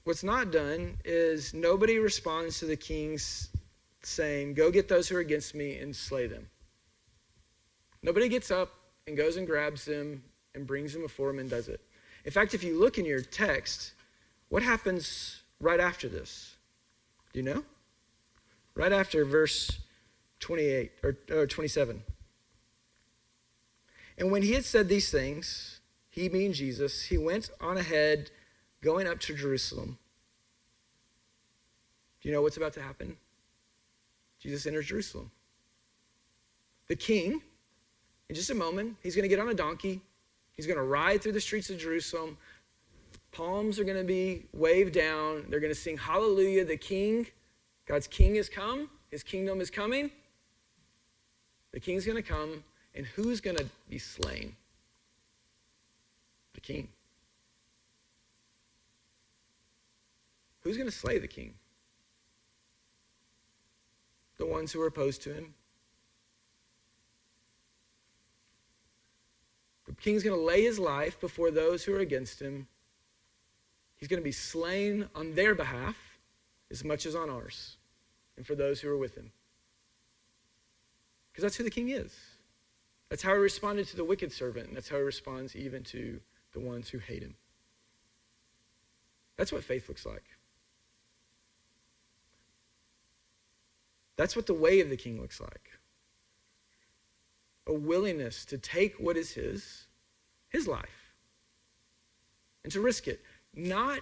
What's 0.04 0.24
not 0.24 0.52
done 0.52 1.00
is 1.04 1.52
nobody 1.52 1.98
responds 1.98 2.60
to 2.60 2.66
the 2.66 2.76
king's 2.76 3.50
saying, 4.04 4.54
Go 4.54 4.70
get 4.70 4.88
those 4.88 5.10
who 5.10 5.16
are 5.16 5.22
against 5.22 5.56
me 5.56 5.80
and 5.80 5.96
slay 5.96 6.28
them. 6.28 6.48
Nobody 8.04 8.30
gets 8.30 8.52
up 8.52 8.72
and 9.08 9.18
goes 9.18 9.38
and 9.38 9.48
grabs 9.48 9.84
them 9.84 10.22
and 10.54 10.68
brings 10.68 10.94
them 10.94 11.02
before 11.02 11.32
him 11.32 11.40
and 11.40 11.50
does 11.50 11.70
it. 11.70 11.82
In 12.24 12.32
fact, 12.32 12.54
if 12.54 12.64
you 12.64 12.80
look 12.80 13.00
in 13.00 13.06
your 13.06 13.22
text, 13.22 13.94
what 14.50 14.62
happens 14.62 15.42
right 15.60 15.80
after 15.80 16.08
this? 16.08 16.56
Do 17.34 17.40
you 17.40 17.46
know? 17.46 17.64
Right 18.76 18.94
after 18.94 19.26
verse 19.26 19.80
28 20.40 20.92
or, 21.02 21.18
or 21.32 21.48
27. 21.48 22.04
And 24.18 24.32
when 24.32 24.42
he 24.42 24.54
had 24.54 24.66
said 24.66 24.88
these 24.88 25.12
things, 25.12 25.80
he 26.10 26.28
being 26.28 26.54
Jesus, 26.54 27.04
he 27.04 27.18
went 27.18 27.52
on 27.62 27.78
ahead, 27.78 28.32
going 28.82 29.08
up 29.08 29.20
to 29.22 29.36
Jerusalem. 29.36 29.98
Do 32.22 32.30
you 32.30 32.34
know 32.34 32.42
what's 32.42 32.58
about 32.58 32.74
to 32.74 32.82
happen? 32.82 33.16
Jesus 34.40 34.66
enters 34.66 34.88
Jerusalem. 34.88 35.32
The 36.88 36.96
king, 36.96 37.42
in 38.30 38.36
just 38.36 38.50
a 38.50 38.56
moment, 38.56 38.96
he's 39.04 39.16
going 39.16 39.24
to 39.24 39.30
get 39.30 39.40
on 39.40 39.50
a 39.50 39.54
donkey. 39.54 40.02
He's 40.54 40.66
going 40.66 40.78
to 40.78 40.84
ride 40.84 41.22
through 41.22 41.34
the 41.34 41.42
streets 41.42 41.70
of 41.70 41.78
Jerusalem. 41.78 42.38
Palms 43.32 43.80
are 43.80 43.84
going 43.84 43.98
to 43.98 44.04
be 44.04 44.46
waved 44.54 44.94
down. 44.94 45.46
They're 45.50 45.60
going 45.60 45.74
to 45.74 45.80
sing, 45.80 45.98
Hallelujah, 45.98 46.66
the 46.66 46.78
king, 46.78 47.28
God's 47.86 48.08
king 48.08 48.36
has 48.36 48.50
come. 48.50 48.90
His 49.12 49.24
kingdom 49.24 49.62
is 49.62 49.70
coming. 49.70 50.12
The 51.72 51.80
king's 51.80 52.06
going 52.06 52.22
to 52.22 52.28
come, 52.28 52.64
and 52.98 53.06
who's 53.06 53.40
going 53.40 53.56
to 53.56 53.66
be 53.90 54.00
slain? 54.00 54.56
The 56.56 56.62
king. 56.62 56.90
Who's 60.62 60.78
going 60.78 60.90
to 60.90 60.96
slay 60.96 61.20
the 61.20 61.28
king? 61.28 61.54
The 64.38 64.48
ones 64.48 64.72
who 64.72 64.82
are 64.82 64.88
opposed 64.88 65.22
to 65.24 65.34
him. 65.34 65.54
The 69.86 69.94
king's 69.94 70.24
going 70.24 70.38
to 70.38 70.44
lay 70.44 70.64
his 70.64 70.80
life 70.80 71.20
before 71.22 71.52
those 71.52 71.84
who 71.84 71.94
are 71.96 72.00
against 72.00 72.42
him. 72.42 72.68
He's 73.98 74.10
going 74.10 74.20
to 74.20 74.26
be 74.26 74.32
slain 74.32 75.08
on 75.14 75.36
their 75.36 75.54
behalf 75.54 75.96
as 76.72 76.84
much 76.84 77.06
as 77.06 77.16
on 77.16 77.30
ours 77.30 77.78
and 78.36 78.46
for 78.46 78.56
those 78.56 78.82
who 78.82 78.90
are 78.90 78.98
with 78.98 79.16
him. 79.16 79.32
Because 81.32 81.44
that's 81.44 81.56
who 81.56 81.64
the 81.64 81.70
king 81.70 81.90
is. 81.90 82.14
That's 83.10 83.24
how 83.24 83.34
he 83.34 83.40
responded 83.40 83.88
to 83.88 83.96
the 83.96 84.04
wicked 84.04 84.32
servant, 84.32 84.68
and 84.68 84.76
that's 84.76 84.90
how 84.90 84.98
he 84.98 85.04
responds 85.04 85.56
even 85.56 85.84
to 85.86 86.20
the 86.54 86.60
ones 86.60 86.90
who 86.90 86.98
hate 86.98 87.24
him. 87.24 87.36
That's 89.38 89.52
what 89.52 89.64
faith 89.64 89.88
looks 89.88 90.06
like. 90.06 90.24
That's 94.18 94.36
what 94.36 94.48
the 94.48 94.54
way 94.54 94.80
of 94.80 94.90
the 94.90 94.98
king 94.98 95.22
looks 95.22 95.40
like. 95.40 95.72
A 97.68 97.74
willingness 97.74 98.46
to 98.46 98.58
take 98.58 98.96
what 98.96 99.16
is 99.16 99.32
his, 99.32 99.86
his 100.50 100.68
life, 100.68 101.14
and 102.64 102.74
to 102.74 102.82
risk 102.82 103.08
it. 103.08 103.22
Not, 103.54 104.02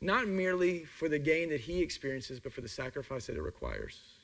not 0.00 0.28
merely 0.28 0.84
for 0.84 1.08
the 1.08 1.18
gain 1.18 1.50
that 1.50 1.60
he 1.60 1.82
experiences, 1.82 2.38
but 2.38 2.52
for 2.52 2.60
the 2.60 2.68
sacrifice 2.68 3.26
that 3.26 3.36
it 3.36 3.42
requires 3.42 4.19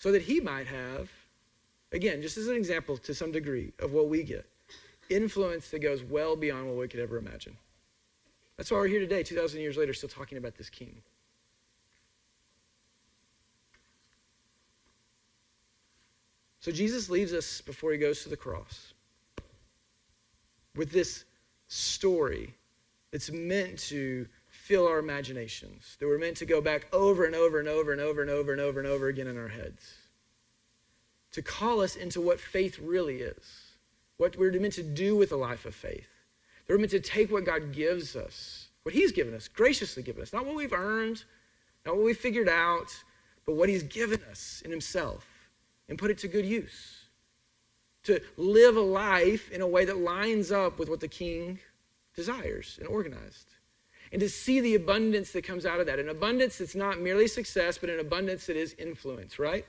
so 0.00 0.10
that 0.10 0.22
he 0.22 0.40
might 0.40 0.66
have, 0.66 1.10
again, 1.92 2.22
just 2.22 2.38
as 2.38 2.48
an 2.48 2.56
example 2.56 2.96
to 2.96 3.14
some 3.14 3.30
degree 3.30 3.70
of 3.80 3.92
what 3.92 4.08
we 4.08 4.22
get, 4.22 4.46
influence 5.10 5.68
that 5.68 5.80
goes 5.80 6.02
well 6.02 6.34
beyond 6.34 6.66
what 6.66 6.76
we 6.78 6.88
could 6.88 7.00
ever 7.00 7.18
imagine. 7.18 7.54
That's 8.56 8.70
why 8.70 8.78
we're 8.78 8.88
here 8.88 9.00
today, 9.00 9.22
2,000 9.22 9.60
years 9.60 9.76
later, 9.76 9.92
still 9.92 10.08
talking 10.08 10.38
about 10.38 10.56
this 10.56 10.70
king. 10.70 11.02
So 16.60 16.72
Jesus 16.72 17.10
leaves 17.10 17.34
us 17.34 17.60
before 17.60 17.92
he 17.92 17.98
goes 17.98 18.22
to 18.22 18.30
the 18.30 18.36
cross 18.38 18.94
with 20.76 20.92
this 20.92 21.24
story 21.68 22.54
that's 23.12 23.30
meant 23.30 23.78
to 23.78 24.26
fill 24.70 24.86
our 24.86 25.00
imaginations, 25.00 25.96
that 25.98 26.06
we're 26.06 26.16
meant 26.16 26.36
to 26.36 26.46
go 26.46 26.60
back 26.60 26.86
over 26.92 27.24
and 27.24 27.34
over 27.34 27.58
and 27.58 27.68
over 27.68 27.90
and 27.90 28.00
over 28.00 28.20
and 28.20 28.30
over 28.30 28.52
and 28.52 28.60
over 28.60 28.78
and 28.78 28.88
over 28.88 29.08
again 29.08 29.26
in 29.26 29.36
our 29.36 29.48
heads. 29.48 29.94
To 31.32 31.42
call 31.42 31.80
us 31.80 31.96
into 31.96 32.20
what 32.20 32.38
faith 32.38 32.78
really 32.78 33.16
is, 33.16 33.74
what 34.16 34.36
we're 34.36 34.52
meant 34.52 34.74
to 34.74 34.84
do 34.84 35.16
with 35.16 35.32
a 35.32 35.36
life 35.36 35.66
of 35.66 35.74
faith. 35.74 36.06
That 36.68 36.74
we're 36.74 36.78
meant 36.78 36.92
to 36.92 37.00
take 37.00 37.32
what 37.32 37.44
God 37.44 37.72
gives 37.72 38.14
us, 38.14 38.68
what 38.84 38.94
He's 38.94 39.10
given 39.10 39.34
us, 39.34 39.48
graciously 39.48 40.04
given 40.04 40.22
us, 40.22 40.32
not 40.32 40.46
what 40.46 40.54
we've 40.54 40.72
earned, 40.72 41.24
not 41.84 41.96
what 41.96 42.04
we 42.04 42.14
figured 42.14 42.48
out, 42.48 42.94
but 43.46 43.56
what 43.56 43.68
He's 43.68 43.82
given 43.82 44.20
us 44.30 44.62
in 44.64 44.70
Himself, 44.70 45.26
and 45.88 45.98
put 45.98 46.12
it 46.12 46.18
to 46.18 46.28
good 46.28 46.46
use. 46.46 47.06
To 48.04 48.20
live 48.36 48.76
a 48.76 48.80
life 48.80 49.50
in 49.50 49.62
a 49.62 49.66
way 49.66 49.84
that 49.84 49.98
lines 49.98 50.52
up 50.52 50.78
with 50.78 50.88
what 50.88 51.00
the 51.00 51.08
King 51.08 51.58
desires 52.14 52.78
and 52.78 52.86
organized 52.86 53.50
and 54.12 54.20
to 54.20 54.28
see 54.28 54.60
the 54.60 54.74
abundance 54.74 55.32
that 55.32 55.44
comes 55.44 55.64
out 55.64 55.80
of 55.80 55.86
that. 55.86 55.98
An 55.98 56.08
abundance 56.08 56.58
that's 56.58 56.74
not 56.74 57.00
merely 57.00 57.28
success, 57.28 57.78
but 57.78 57.90
an 57.90 58.00
abundance 58.00 58.46
that 58.46 58.56
is 58.56 58.74
influence, 58.74 59.38
right? 59.38 59.64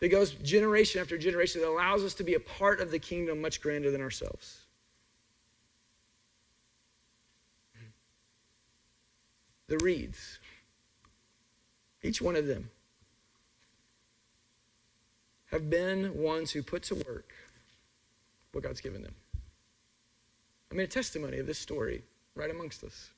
That 0.00 0.08
goes 0.08 0.32
generation 0.32 1.00
after 1.00 1.18
generation, 1.18 1.60
that 1.60 1.68
allows 1.68 2.02
us 2.02 2.14
to 2.14 2.24
be 2.24 2.34
a 2.34 2.40
part 2.40 2.80
of 2.80 2.90
the 2.90 2.98
kingdom 2.98 3.40
much 3.40 3.60
grander 3.60 3.90
than 3.90 4.00
ourselves. 4.00 4.60
The 9.66 9.78
reeds, 9.78 10.38
each 12.02 12.20
one 12.20 12.36
of 12.36 12.46
them, 12.46 12.70
have 15.50 15.70
been 15.70 16.18
ones 16.18 16.50
who 16.50 16.62
put 16.62 16.82
to 16.84 16.94
work 16.96 17.32
what 18.52 18.64
God's 18.64 18.80
given 18.80 19.02
them. 19.02 19.14
I 20.70 20.74
mean, 20.74 20.84
a 20.84 20.88
testimony 20.88 21.38
of 21.38 21.46
this 21.46 21.58
story 21.58 22.02
right 22.34 22.50
amongst 22.50 22.84
us. 22.84 23.10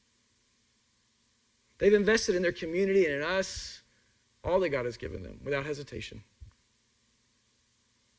They've 1.79 1.95
invested 1.95 2.37
in 2.37 2.43
their 2.43 2.53
community 2.53 3.07
and 3.07 3.17
in 3.17 3.23
us 3.23 3.81
all 4.43 4.61
that 4.61 4.71
God 4.71 4.85
has 4.85 4.97
given 4.97 5.23
them 5.23 5.41
without 5.45 5.67
hesitation. 5.67 6.23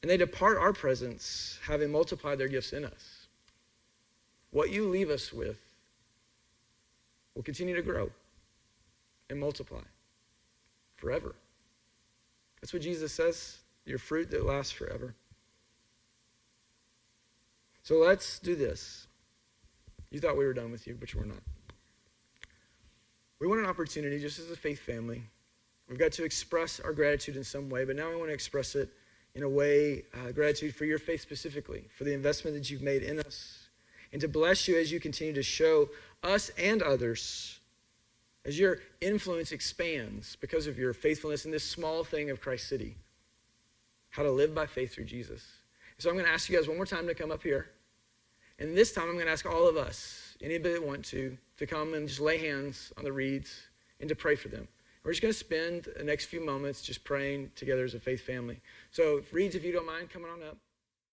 And 0.01 0.11
they 0.11 0.17
depart 0.17 0.57
our 0.57 0.73
presence 0.73 1.59
having 1.65 1.91
multiplied 1.91 2.37
their 2.37 2.47
gifts 2.47 2.73
in 2.73 2.85
us. 2.85 3.27
What 4.51 4.69
you 4.69 4.87
leave 4.87 5.09
us 5.09 5.33
with 5.33 5.59
will 7.35 7.43
continue 7.43 7.75
to 7.75 7.81
grow 7.81 8.09
and 9.29 9.39
multiply 9.39 9.81
forever. 10.95 11.35
That's 12.61 12.73
what 12.73 12.81
Jesus 12.81 13.11
says 13.13 13.57
your 13.85 13.97
fruit 13.97 14.29
that 14.31 14.45
lasts 14.45 14.71
forever. 14.71 15.13
So 17.83 17.95
let's 17.99 18.39
do 18.39 18.55
this. 18.55 19.06
You 20.11 20.19
thought 20.19 20.37
we 20.37 20.45
were 20.45 20.53
done 20.53 20.71
with 20.71 20.87
you, 20.87 20.95
but 20.99 21.13
we're 21.13 21.25
not. 21.25 21.41
We 23.39 23.47
want 23.47 23.59
an 23.59 23.67
opportunity, 23.67 24.19
just 24.19 24.39
as 24.39 24.49
a 24.49 24.55
faith 24.55 24.79
family. 24.79 25.21
We've 25.89 25.99
got 25.99 26.11
to 26.13 26.23
express 26.23 26.79
our 26.79 26.91
gratitude 26.91 27.37
in 27.37 27.43
some 27.43 27.69
way, 27.69 27.85
but 27.85 27.95
now 27.95 28.09
we 28.09 28.15
want 28.15 28.29
to 28.29 28.33
express 28.33 28.75
it 28.75 28.89
in 29.35 29.43
a 29.43 29.49
way, 29.49 30.03
uh, 30.13 30.31
gratitude 30.31 30.75
for 30.75 30.85
your 30.85 30.97
faith 30.97 31.21
specifically, 31.21 31.85
for 31.95 32.03
the 32.03 32.13
investment 32.13 32.55
that 32.57 32.69
you've 32.69 32.81
made 32.81 33.03
in 33.03 33.19
us, 33.19 33.67
and 34.11 34.19
to 34.21 34.27
bless 34.27 34.67
you 34.67 34.77
as 34.77 34.91
you 34.91 34.99
continue 34.99 35.33
to 35.33 35.43
show 35.43 35.89
us 36.23 36.49
and 36.57 36.81
others, 36.81 37.59
as 38.45 38.57
your 38.57 38.79
influence 39.01 39.51
expands 39.51 40.35
because 40.37 40.65
of 40.65 40.77
your 40.77 40.93
faithfulness 40.93 41.45
in 41.45 41.51
this 41.51 41.63
small 41.63 42.03
thing 42.03 42.29
of 42.31 42.41
Christ 42.41 42.67
City, 42.67 42.97
how 44.09 44.23
to 44.23 44.31
live 44.31 44.55
by 44.55 44.65
faith 44.65 44.93
through 44.93 45.05
Jesus. 45.05 45.45
So 45.99 46.09
I'm 46.09 46.15
going 46.15 46.25
to 46.25 46.31
ask 46.31 46.49
you 46.49 46.57
guys 46.57 46.67
one 46.67 46.77
more 46.77 46.85
time 46.85 47.07
to 47.07 47.13
come 47.13 47.31
up 47.31 47.43
here. 47.43 47.69
And 48.59 48.75
this 48.75 48.91
time 48.91 49.05
I'm 49.05 49.13
going 49.13 49.27
to 49.27 49.31
ask 49.31 49.45
all 49.45 49.67
of 49.67 49.77
us, 49.77 50.35
anybody 50.41 50.73
that 50.73 50.85
want 50.85 51.05
to, 51.05 51.37
to 51.57 51.67
come 51.67 51.93
and 51.93 52.07
just 52.07 52.19
lay 52.19 52.37
hands 52.39 52.91
on 52.97 53.03
the 53.03 53.11
reeds 53.11 53.67
and 53.99 54.09
to 54.09 54.15
pray 54.15 54.35
for 54.35 54.47
them. 54.47 54.67
We're 55.03 55.11
just 55.11 55.21
going 55.21 55.33
to 55.33 55.39
spend 55.39 55.87
the 55.95 56.03
next 56.03 56.25
few 56.25 56.45
moments 56.45 56.81
just 56.81 57.03
praying 57.03 57.51
together 57.55 57.85
as 57.85 57.93
a 57.93 57.99
faith 57.99 58.21
family. 58.21 58.59
So, 58.91 59.21
Reeds, 59.31 59.55
if 59.55 59.63
you 59.63 59.71
don't 59.71 59.85
mind 59.85 60.09
coming 60.09 60.29
on 60.29 60.43
up. 60.43 60.57